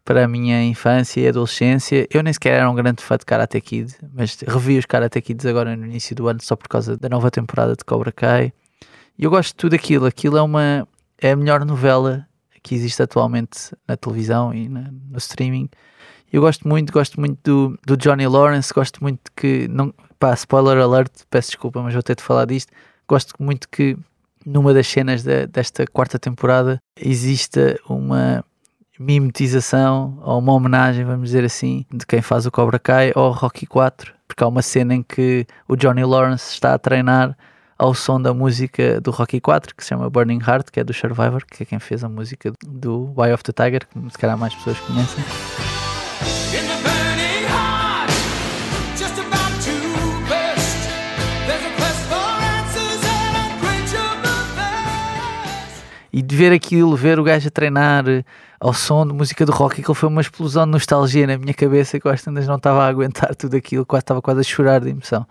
[0.08, 2.08] para a minha infância e adolescência.
[2.10, 5.46] Eu nem sequer era um grande fã de Karate Kid, mas revi os Karate Kids
[5.46, 8.54] agora no início do ano só por causa da nova temporada de Cobra Kai.
[9.20, 10.06] E eu gosto de tudo aquilo.
[10.06, 10.88] Aquilo é uma
[11.22, 12.26] é a melhor novela
[12.63, 15.67] que existe atualmente na televisão e na- no streaming.
[16.32, 20.78] Eu gosto muito, gosto muito do, do Johnny Lawrence, gosto muito que não, pá, spoiler
[20.78, 22.72] alert, peço desculpa, mas vou ter de falar disto.
[23.10, 23.98] Gosto muito que
[24.46, 28.41] numa das cenas da- desta quarta temporada exista uma
[29.00, 33.66] mimetização ou uma homenagem, vamos dizer assim, de quem faz o Cobra Kai ao Rocky
[33.66, 37.38] 4, porque há uma cena em que o Johnny Lawrence está a treinar
[37.78, 40.94] ao som da música do Rocky 4, que se chama Burning Heart, que é do
[40.94, 44.38] Survivor, que é quem fez a música do Eye of the Tiger, que se calhar
[44.38, 45.24] mais pessoas conhecem.
[56.18, 58.24] E de ver aquilo, ver o gajo a treinar eh,
[58.60, 62.00] ao som de música do rock, aquilo foi uma explosão de nostalgia na minha cabeça
[62.00, 64.82] que eu às tantas não estava a aguentar tudo aquilo, quase estava quase a chorar
[64.82, 65.28] de emoção.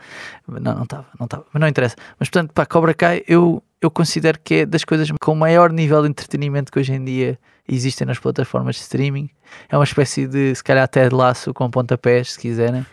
[0.46, 1.96] Não, não estava, não estava, mas não interessa.
[2.20, 6.02] Mas portanto, pá, Cobra Kai, eu, eu considero que é das coisas com maior nível
[6.02, 9.28] de entretenimento que hoje em dia existem nas plataformas de streaming.
[9.68, 12.84] É uma espécie de, se calhar, até de laço com pontapés, se quiserem.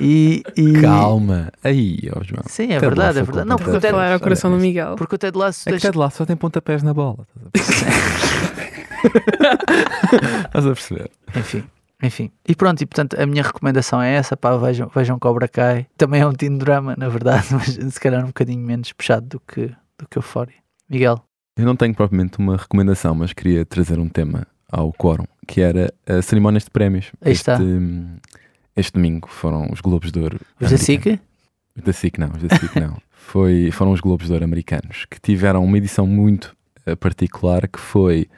[0.00, 1.50] E, e- Calma.
[1.62, 2.42] Aí, ó João.
[2.46, 3.48] Sim, é Ted verdade, é Lasso verdade.
[3.48, 4.96] Não, porque o Ted, falar ao coração do Miguel.
[4.96, 7.26] porque o Ted Lasso É que Ted Lasso só tem pontapés na bola.
[10.46, 11.10] Estás a perceber?
[11.36, 11.64] Enfim,
[12.02, 12.30] enfim.
[12.46, 15.86] E pronto, e portanto a minha recomendação é essa, pá, vejam, vejam Cobra Kai.
[15.96, 19.40] Também é um teen drama, na verdade, mas se calhar um bocadinho menos puxado do
[19.40, 19.70] que,
[20.00, 20.54] do que Euphoria.
[20.88, 21.22] Miguel,
[21.56, 25.92] Eu não tenho propriamente uma recomendação, mas queria trazer um tema ao quórum, que era
[26.06, 27.10] a cerimónias de prémios.
[27.20, 27.62] Aí este, está.
[27.62, 28.16] hum,
[28.76, 30.40] Este domingo foram os Globos de Ouro.
[30.60, 30.76] os da.
[30.78, 31.20] SIC?
[31.76, 32.96] Os da SIC não, os da SIC não.
[33.12, 37.78] Foi, foram os Globos de Ouro americanos, que tiveram uma edição muito eh, particular, que
[37.78, 38.28] foi...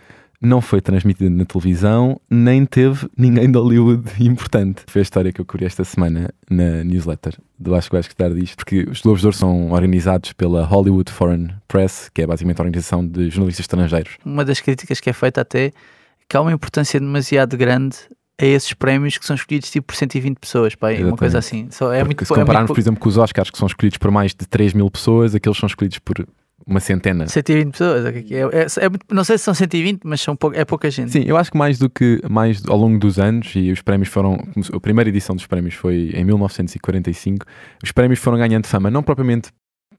[0.42, 4.82] Não foi transmitida na televisão, nem teve ninguém de Hollywood importante.
[4.88, 8.30] Foi a história que eu cobri esta semana na newsletter do Acho que vais gostar
[8.34, 12.58] disto, porque os Globos de Ouro são organizados pela Hollywood Foreign Press, que é basicamente
[12.60, 14.16] a organização de jornalistas estrangeiros.
[14.24, 15.72] Uma das críticas que é feita até é
[16.28, 17.96] que há uma importância demasiado grande
[18.40, 21.68] a esses prémios que são escolhidos tipo por 120 pessoas, pá, uma coisa assim.
[21.70, 23.58] Só é Porque muito se pou- é muito compararmos, por exemplo, com os Oscars, que
[23.58, 26.26] são escolhidos por mais de 3 mil pessoas, aqueles são escolhidos por
[26.66, 27.26] uma centena.
[27.26, 28.40] 120 pessoas, é é?
[28.40, 31.10] É- não sei se são 120, mas são pou- é pouca gente.
[31.12, 34.08] Sim, eu acho que mais do que mais ao longo dos anos, e os prémios
[34.08, 34.38] foram.
[34.72, 37.46] A primeira edição dos prémios foi em 1945.
[37.82, 39.50] Os prémios foram ganhando fama, não propriamente.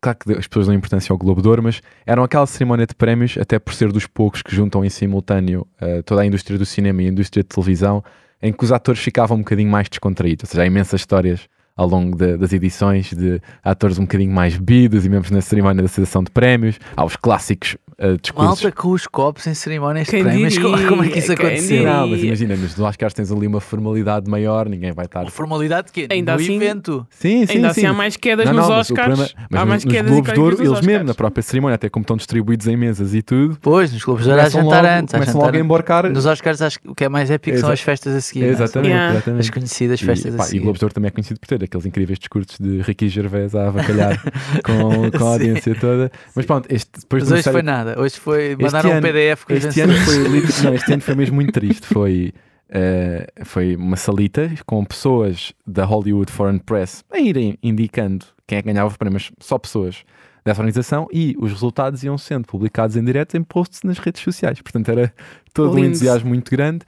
[0.01, 2.93] Claro que as pessoas dão importância ao Globo de Ouro, mas eram aquela cerimónia de
[2.93, 6.65] prémios, até por ser dos poucos que juntam em simultâneo eh, toda a indústria do
[6.65, 8.03] cinema e a indústria de televisão,
[8.41, 10.43] em que os atores ficavam um bocadinho mais descontraídos.
[10.43, 14.55] Ou seja, há imensas histórias ao longo da- das edições de atores um bocadinho mais
[14.57, 16.79] bebidos e mesmo na cerimónia da seleção de prémios.
[16.95, 20.53] Há os clássicos eh, discursos Malta com os copos em cerimónias de Quem prémios.
[20.53, 20.69] diria?
[20.71, 21.83] Como, como é que isso aconteceu?
[21.83, 25.23] Não, mas imagina, nos Oscars tens ali uma formalidade maior, ninguém vai estar.
[25.27, 26.07] A formalidade de quê?
[26.11, 27.07] Ainda no assim- evento.
[27.09, 27.81] Sim, sim, Ainda sim.
[27.81, 29.07] assim há mais quedas Não, nos não, mas o Oscars.
[29.07, 31.07] problema- mas há nos- mais nos quedas Globos e de Ouro, nos eles mesmo, Oscars.
[31.07, 34.29] na própria cerimónia, até como estão distribuídos em mesas e tudo, Pois, nos Globos de
[34.29, 35.13] Ouro há jantar logo, antes.
[35.13, 36.09] começam logo a embarcar.
[36.09, 38.45] Nos Oscars acho que o que é mais épico são as festas a seguir.
[38.45, 38.47] é?
[38.49, 39.29] Exatamente.
[39.39, 40.59] As conhecidas E, festas pá, a e seguir.
[40.63, 43.67] Globos de Ouro também é conhecido por ter aqueles incríveis discursos de Ricky Gervais a
[43.67, 44.21] avacalhar
[44.63, 46.11] com, a audiência toda.
[46.35, 47.82] Mas pronto, este, depois Mas de uma hoje série- foi nada.
[47.97, 50.17] Hoje foi mandar um ano- PDF com Este ano, foi,
[50.63, 51.85] não, este ano foi mesmo muito triste.
[51.87, 52.33] Foi,
[52.69, 58.61] eh, foi uma salita com pessoas da Hollywood Foreign Press a irem indicando quem é
[58.61, 60.03] que ganhava os prémios, só pessoas
[60.45, 64.61] dessa organização, e os resultados iam sendo publicados em direto em posts nas redes sociais.
[64.61, 65.13] Portanto, era
[65.53, 66.85] todo um entusiasmo muito grande.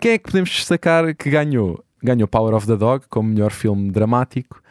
[0.00, 1.84] Quem é que podemos destacar que ganhou?
[2.02, 4.62] Ganhou Power of the Dog como melhor filme dramático.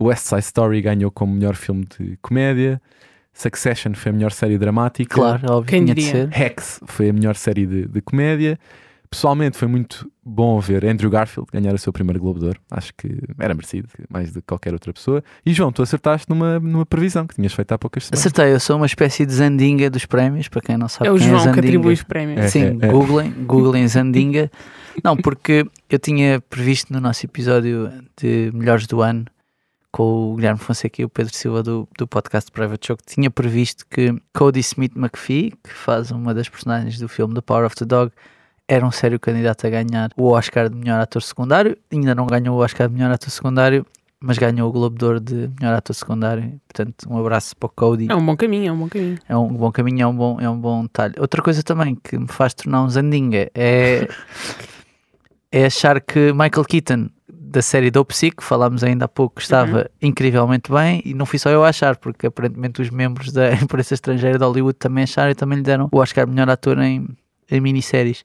[0.00, 2.80] West Side Story ganhou como melhor filme de comédia.
[3.38, 5.14] Succession foi a melhor série dramática.
[5.14, 6.28] Claro, óbvio, Quem diria?
[6.34, 8.58] Hex foi a melhor série de, de comédia.
[9.08, 12.60] Pessoalmente foi muito bom ver Andrew Garfield ganhar o seu primeiro Globo de Ouro.
[12.68, 15.22] Acho que era merecido, mais do que qualquer outra pessoa.
[15.46, 18.20] E João, tu acertaste numa, numa previsão que tinhas feito há poucas semanas.
[18.20, 21.16] Acertei, eu sou uma espécie de Zandinga dos prémios, para quem não sabe É o
[21.16, 22.40] quem João é que atribui os prémios.
[22.40, 22.48] É.
[22.48, 24.50] Sim, googlem, googlem Zandinga.
[25.02, 27.88] Não, porque eu tinha previsto no nosso episódio
[28.20, 29.26] de Melhores do Ano
[29.90, 33.86] com o Guilherme Fonseca e o Pedro Silva do, do podcast Private Joke, tinha previsto
[33.88, 37.84] que Cody Smith McPhee, que faz uma das personagens do filme The Power of the
[37.84, 38.12] Dog,
[38.68, 41.76] era um sério candidato a ganhar o Oscar de melhor ator secundário.
[41.90, 43.86] Ainda não ganhou o Oscar de melhor ator secundário,
[44.20, 46.60] mas ganhou o Globo de Ouro de melhor ator secundário.
[46.68, 48.08] Portanto, um abraço para o Cody.
[48.10, 49.18] É um bom caminho, é um bom caminho.
[49.26, 51.14] É um bom caminho, é um bom, é um bom talho.
[51.18, 54.06] Outra coisa também que me faz tornar um zandinga é,
[55.50, 57.08] é achar que Michael Keaton,
[57.50, 61.38] da série Dope Sick, que falámos ainda há pouco, estava incrivelmente bem e não fui
[61.38, 65.30] só eu a achar, porque aparentemente os membros da imprensa estrangeira de Hollywood também acharam
[65.30, 67.06] e também lhe deram o Oscar de melhor ator em,
[67.50, 68.24] em minisséries.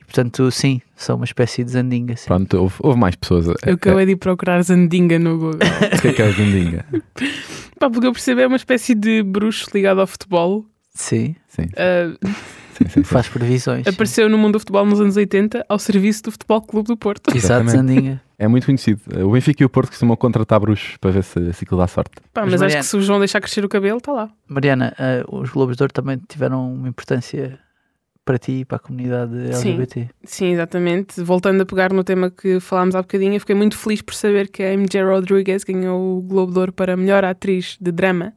[0.00, 2.16] E portanto, sim, sou uma espécie de zandinga.
[2.16, 2.26] sim.
[2.26, 3.48] Pronto, houve, houve mais pessoas.
[3.48, 5.58] a- Eu acabei de ir procurar Zandinga no Google.
[5.62, 6.84] a- O que é que é o Zandinga?
[7.78, 10.64] Pá, porque eu percebo, é uma espécie de bruxo ligado ao futebol.
[10.92, 12.12] Sim, Sim, Ah,
[12.74, 12.88] sim, sim.
[12.90, 13.02] sim.
[13.04, 13.84] faz previsões.
[13.84, 13.90] sim.
[13.90, 17.34] apareceu no mundo do futebol nos anos 80 ao serviço do Futebol Clube do Porto.
[17.34, 18.20] Exato, zandinga.
[18.42, 19.02] É muito conhecido.
[19.26, 22.12] O Benfica e o Porto costumam contratar bruxos para ver se, se aquilo dá sorte.
[22.32, 24.30] Pá, Mas mas, acho Mariana- que se o João deixar crescer o cabelo, está lá.
[24.48, 27.58] Mariana, eh, os Globos de Ouro também tiveram uma importância
[28.24, 29.72] para ti e para a comunidade Sim.
[29.72, 30.08] LGBT.
[30.24, 31.20] Sim, exatamente.
[31.22, 34.48] Voltando a pegar no tema que falámos há bocadinho, eu fiquei muito feliz por saber
[34.48, 38.32] que a MJ Rodriguez ganhou o Globo de Ouro para melhor atriz de drama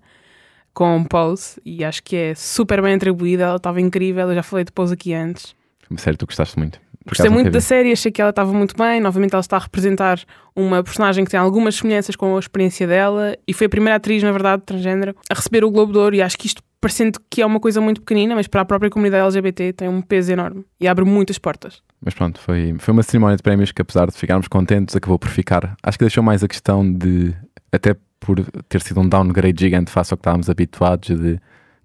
[0.74, 3.44] com Pose e acho que é super bem atribuída.
[3.44, 5.56] Ela estava incrível, eu já falei de Pose aqui antes.
[5.88, 6.80] Que tu gostaste muito.
[7.06, 9.02] Gostei muito da série, achei que ela estava muito bem.
[9.02, 10.20] Novamente, ela está a representar
[10.56, 14.24] uma personagem que tem algumas semelhanças com a experiência dela e foi a primeira atriz,
[14.24, 16.16] na verdade, transgênero, a receber o Globo de Ouro.
[16.16, 18.90] E acho que isto, parecendo que é uma coisa muito pequenina, mas para a própria
[18.90, 21.82] comunidade LGBT tem um peso enorme e abre muitas portas.
[22.04, 25.30] Mas pronto, foi, foi uma cerimónia de prémios que, apesar de ficarmos contentes, acabou por
[25.30, 25.76] ficar.
[25.84, 27.34] Acho que deixou mais a questão de,
[27.72, 28.40] até por
[28.70, 31.40] ter sido um downgrade gigante face ao que estávamos habituados, de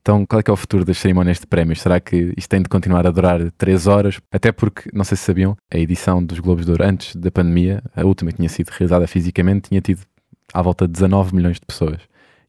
[0.09, 1.83] então qual é que é o futuro das cerimónias de prémios?
[1.83, 4.19] Será que isto tem de continuar a durar 3 horas?
[4.33, 7.83] Até porque, não sei se sabiam, a edição dos Globos de Ouro antes da pandemia,
[7.95, 10.01] a última que tinha sido realizada fisicamente, tinha tido
[10.55, 11.99] à volta de 19 milhões de pessoas.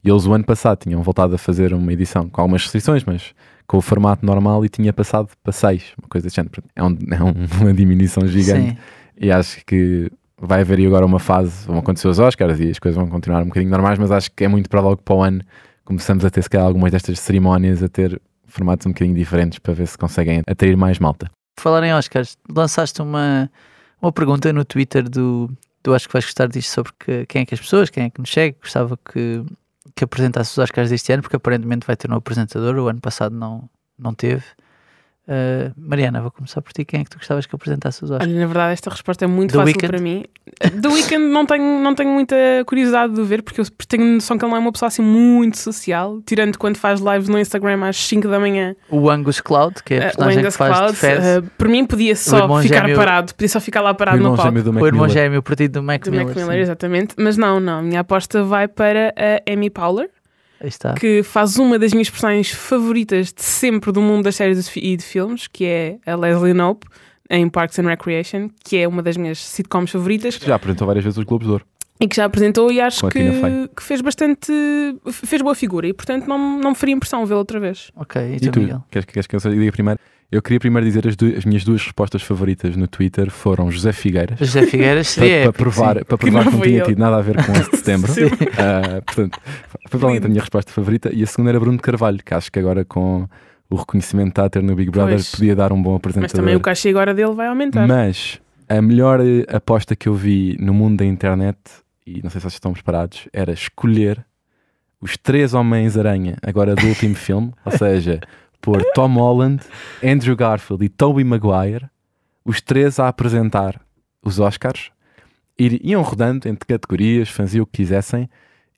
[0.02, 3.34] E eles o ano passado tinham voltado a fazer uma edição com algumas restrições, mas
[3.66, 6.62] com o formato normal e tinha passado para 6, uma coisa desse género.
[6.74, 8.76] É, um- é um- uma diminuição gigante Sim.
[9.20, 12.78] e acho que vai haver aí agora uma fase, vão acontecer os Oscars e as
[12.78, 15.22] coisas vão continuar um bocadinho normais, mas acho que é muito provável que para o
[15.22, 15.42] ano
[15.84, 19.72] começamos a ter se calhar algumas destas cerimónias a ter formatos um bocadinho diferentes para
[19.74, 21.30] ver se conseguem atrair mais malta.
[21.58, 23.50] Falar em Oscars, lançaste uma,
[24.00, 25.50] uma pergunta no Twitter do,
[25.84, 28.10] do Acho que vais gostar disto sobre que- quem é que as pessoas, quem é
[28.10, 29.44] que nos segue, gostava que,
[29.94, 33.34] que apresentasse os Oscars deste ano, porque aparentemente vai ter um apresentador, o ano passado
[33.36, 33.68] não,
[33.98, 34.42] não teve.
[35.30, 36.84] Uh, Mariana, vou começar por ti.
[36.84, 38.28] Quem é que tu gostavas que apresentasse os Oscars?
[38.28, 39.88] Olha, na verdade, esta resposta é muito The fácil Weeknd?
[39.88, 40.24] para mim.
[40.82, 42.34] The Weeknd não tenho, não tenho muita
[42.66, 45.56] curiosidade de ver, porque eu tenho noção que ele não é uma pessoa assim muito
[45.56, 48.74] social, tirando quando faz lives no Instagram às 5 da manhã.
[48.88, 51.18] O Angus Cloud, que é a Uh, o personagem Angus que faz Cloud, de Fez.
[51.38, 54.42] uh, por mim podia só ficar gêmeo- parado, podia só ficar lá parado no palco.
[54.42, 56.26] gêmeo do o irmão gêmeo, o partido do Mac do Miller.
[56.26, 56.36] Mac.
[56.36, 57.14] Miller, exatamente.
[57.16, 57.78] Mas não, não.
[57.78, 60.10] A minha aposta vai para a Amy Powler.
[60.98, 65.04] Que faz uma das minhas personagens favoritas de sempre do mundo das séries e de
[65.04, 66.86] filmes, que é a Leslie Knope,
[67.30, 71.16] em Parks and Recreation, que é uma das minhas sitcoms favoritas Já apresentou várias vezes
[71.16, 71.64] os Globos de Ouro.
[72.00, 73.20] E que já apresentou e acho que,
[73.76, 74.50] que fez bastante.
[75.12, 77.90] fez boa figura e, portanto, não, não me faria impressão vê-la outra vez.
[77.96, 78.58] Ok, e E tu?
[78.60, 78.82] Miguel?
[78.90, 80.00] Queres, queres que eu diga primeiro?
[80.32, 83.92] Eu queria primeiro dizer as, du- as minhas duas respostas favoritas no Twitter foram José
[83.92, 84.38] Figueiras.
[84.38, 86.04] José Figueiras Para, seria para épico, provar, sim.
[86.04, 86.84] para Que provar que não tinha eu.
[86.86, 88.12] tido nada a ver com 11 de setembro.
[88.12, 88.22] Sim.
[88.56, 89.38] Ah, portanto,
[89.68, 91.10] foi provavelmente a minha resposta favorita.
[91.12, 93.26] E a segunda era Bruno Carvalho, que acho que agora com
[93.68, 95.32] o reconhecimento que está a ter no Big Brother Pois.
[95.34, 96.36] podia dar um bom Mas apresentador.
[96.36, 97.88] também o cachê agora dele vai aumentar.
[97.88, 101.58] Mas a melhor eh, aposta que eu vi no mundo da internet,
[102.16, 104.24] e não sei se vocês estão preparados, era escolher
[105.00, 108.20] os três Homens-Aranha, agora do último filme, ou seja,
[108.60, 109.62] pôr Tom Holland,
[110.04, 111.88] Andrew Garfield e Tobey Maguire,
[112.44, 113.80] os três a apresentar
[114.22, 114.90] os Oscars,
[115.58, 118.28] iam rodando entre categorias, faziam o que quisessem,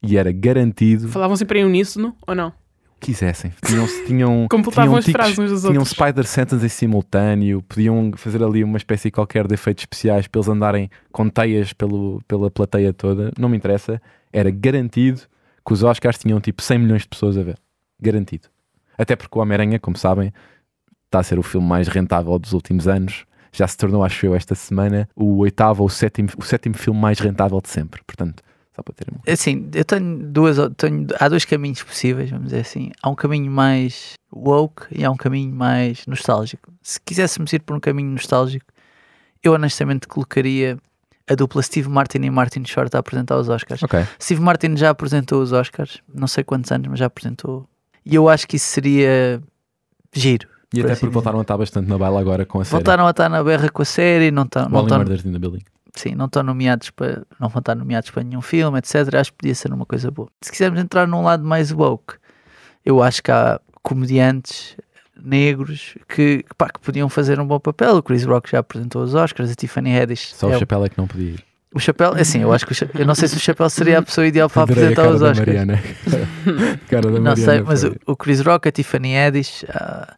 [0.02, 2.52] e era garantido Falavam sempre em uníssono ou não?
[3.02, 3.52] Quisessem.
[3.64, 5.90] Tinham, tinham, Completavam tinham as frases uns dos tinham outros.
[5.90, 10.48] Spider Sentences em simultâneo, podiam fazer ali uma espécie qualquer de efeitos especiais para eles
[10.48, 13.32] andarem com teias pelo, pela plateia toda.
[13.38, 14.00] Não me interessa.
[14.32, 15.22] Era garantido
[15.66, 17.58] que os Oscars tinham tipo 100 milhões de pessoas a ver.
[18.00, 18.48] Garantido.
[18.96, 20.32] Até porque o Homem-Aranha, como sabem,
[21.06, 23.24] está a ser o filme mais rentável dos últimos anos.
[23.52, 26.98] Já se tornou, acho eu, esta semana, o oitavo ou o sétimo, o sétimo filme
[26.98, 28.00] mais rentável de sempre.
[28.06, 28.42] Portanto,
[28.74, 30.56] só para terem uma Assim, eu tenho duas.
[30.76, 32.90] Tenho, há dois caminhos possíveis, vamos dizer assim.
[33.02, 36.72] Há um caminho mais woke e há um caminho mais nostálgico.
[36.82, 38.66] Se quiséssemos ir por um caminho nostálgico,
[39.42, 40.78] eu honestamente colocaria
[41.28, 43.82] a dupla Steve Martin e Martin Short a apresentar os Oscars.
[43.82, 44.04] Ok.
[44.20, 47.68] Steve Martin já apresentou os Oscars, não sei quantos anos, mas já apresentou.
[48.04, 49.40] E eu acho que isso seria
[50.12, 50.48] giro.
[50.74, 52.72] E Por até assim porque voltaram a estar bastante na baila agora com a série.
[52.72, 55.62] Voltaram a estar na berra com a série, não estão, não Only
[55.94, 59.14] sim, não estão nomeados para, não vão estar nomeados para nenhum filme, etc.
[59.14, 60.28] Acho que podia ser uma coisa boa.
[60.40, 62.14] Se quisermos entrar num lado mais woke,
[62.84, 64.76] eu acho que há comediantes
[65.24, 67.96] negros que, pá, que podiam fazer um bom papel.
[67.96, 70.34] O Chris Rock já apresentou os Oscars, a Tiffany Haddish.
[70.34, 71.44] Só é o chapéu é que não podia ir.
[71.74, 73.68] o chapéu, é assim, eu acho que o cha- eu não sei se o chapéu
[73.70, 75.46] seria a pessoa ideal para Adorei apresentar os da Oscars.
[75.46, 75.78] Mariana.
[76.88, 80.16] cara da Não Mariana sei, mas o, o Chris Rock, a Tiffany Haddish, ah,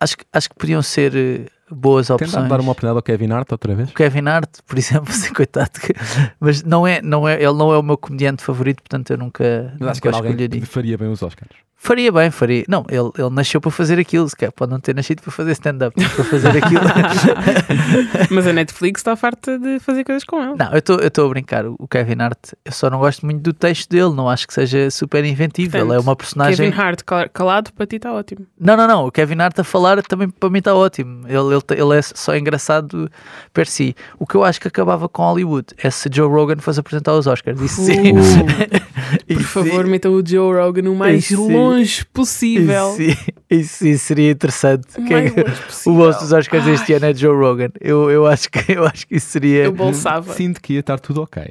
[0.00, 2.48] acho, acho que podiam ser boas Tentar opções.
[2.48, 3.90] dar uma oportunidade ao Kevin Hart outra vez?
[3.90, 5.94] O Kevin Hart, por exemplo, sim, coitado, que-
[6.40, 9.74] mas não é, não é, ele não é o meu comediante favorito, portanto eu nunca,
[9.80, 10.60] Mas acho que nunca era alguém escolheria.
[10.60, 11.50] que faria bem os Oscars.
[11.84, 12.64] Faria bem, faria.
[12.68, 15.50] Não, ele, ele nasceu para fazer aquilo, se quer, pode não ter nascido para fazer
[15.50, 16.80] stand-up, para fazer aquilo.
[18.30, 20.54] Mas a Netflix está farta de fazer coisas com ele.
[20.56, 21.66] não, eu estou- eu estou a brincar.
[21.66, 24.90] O Kevin Hart, eu só não gosto muito do texto dele, não acho que seja
[24.90, 25.72] super inventivo.
[25.72, 26.70] Portanto, ele é uma personagem.
[26.70, 28.46] Kevin Hart cal- calado para ti está ótimo.
[28.58, 29.06] Não, não, não.
[29.06, 31.26] O Kevin Hart a falar também para mim está ótimo.
[31.26, 33.10] Ele, ele, ele é só engraçado
[33.52, 33.94] per si.
[34.18, 37.26] O que eu acho que acabava com Hollywood é se Joe Rogan fosse apresentar os
[37.26, 37.58] Oscars.
[37.70, 38.14] Sim.
[39.28, 39.90] Por favor, sim.
[39.90, 41.36] meta o Joe Rogan o mais sim.
[41.36, 42.88] longe possível.
[42.90, 43.32] Isso, sim.
[43.50, 44.86] Isso sim seria interessante.
[44.98, 45.40] O Quem é que-
[45.88, 47.68] o vosso dos Oscars deste ano é Joe Rogan.
[47.80, 50.32] Eu, eu, acho que, eu acho que isso seria Eu bolsava.
[50.34, 51.42] Sinto que ia estar tudo ok.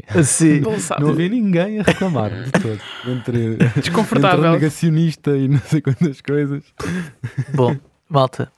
[0.64, 1.02] Bolsava.
[1.02, 2.80] Não havia ninguém a reclamar de todo.
[3.08, 4.40] Entre, Desconfortável.
[4.40, 6.64] entre negacionista e não sei quantas coisas.
[7.54, 7.76] Bom,
[8.10, 8.52] malta,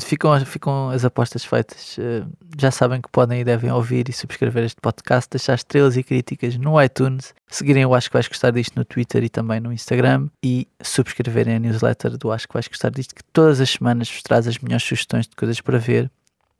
[0.00, 1.96] ficam, ficam as apostas feitas.
[1.98, 2.24] Eh,
[2.58, 6.56] Já sabem que podem e devem ouvir e subscrever este podcast, deixar estrelas e críticas
[6.56, 10.28] no iTunes, seguirem o Acho que Vais Gostar Disto no Twitter e também no Instagram
[10.44, 14.22] e subscreverem a newsletter do Acho que Vais Gostar Disto, que todas as semanas vos
[14.22, 16.10] traz as melhores sugestões de coisas para ver,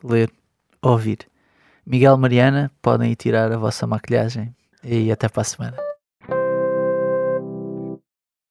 [0.04, 0.30] ler,
[0.80, 1.18] ouvir.
[1.84, 5.95] Miguel Mariana, podem ir tirar a vossa maquilhagem e até para a semana.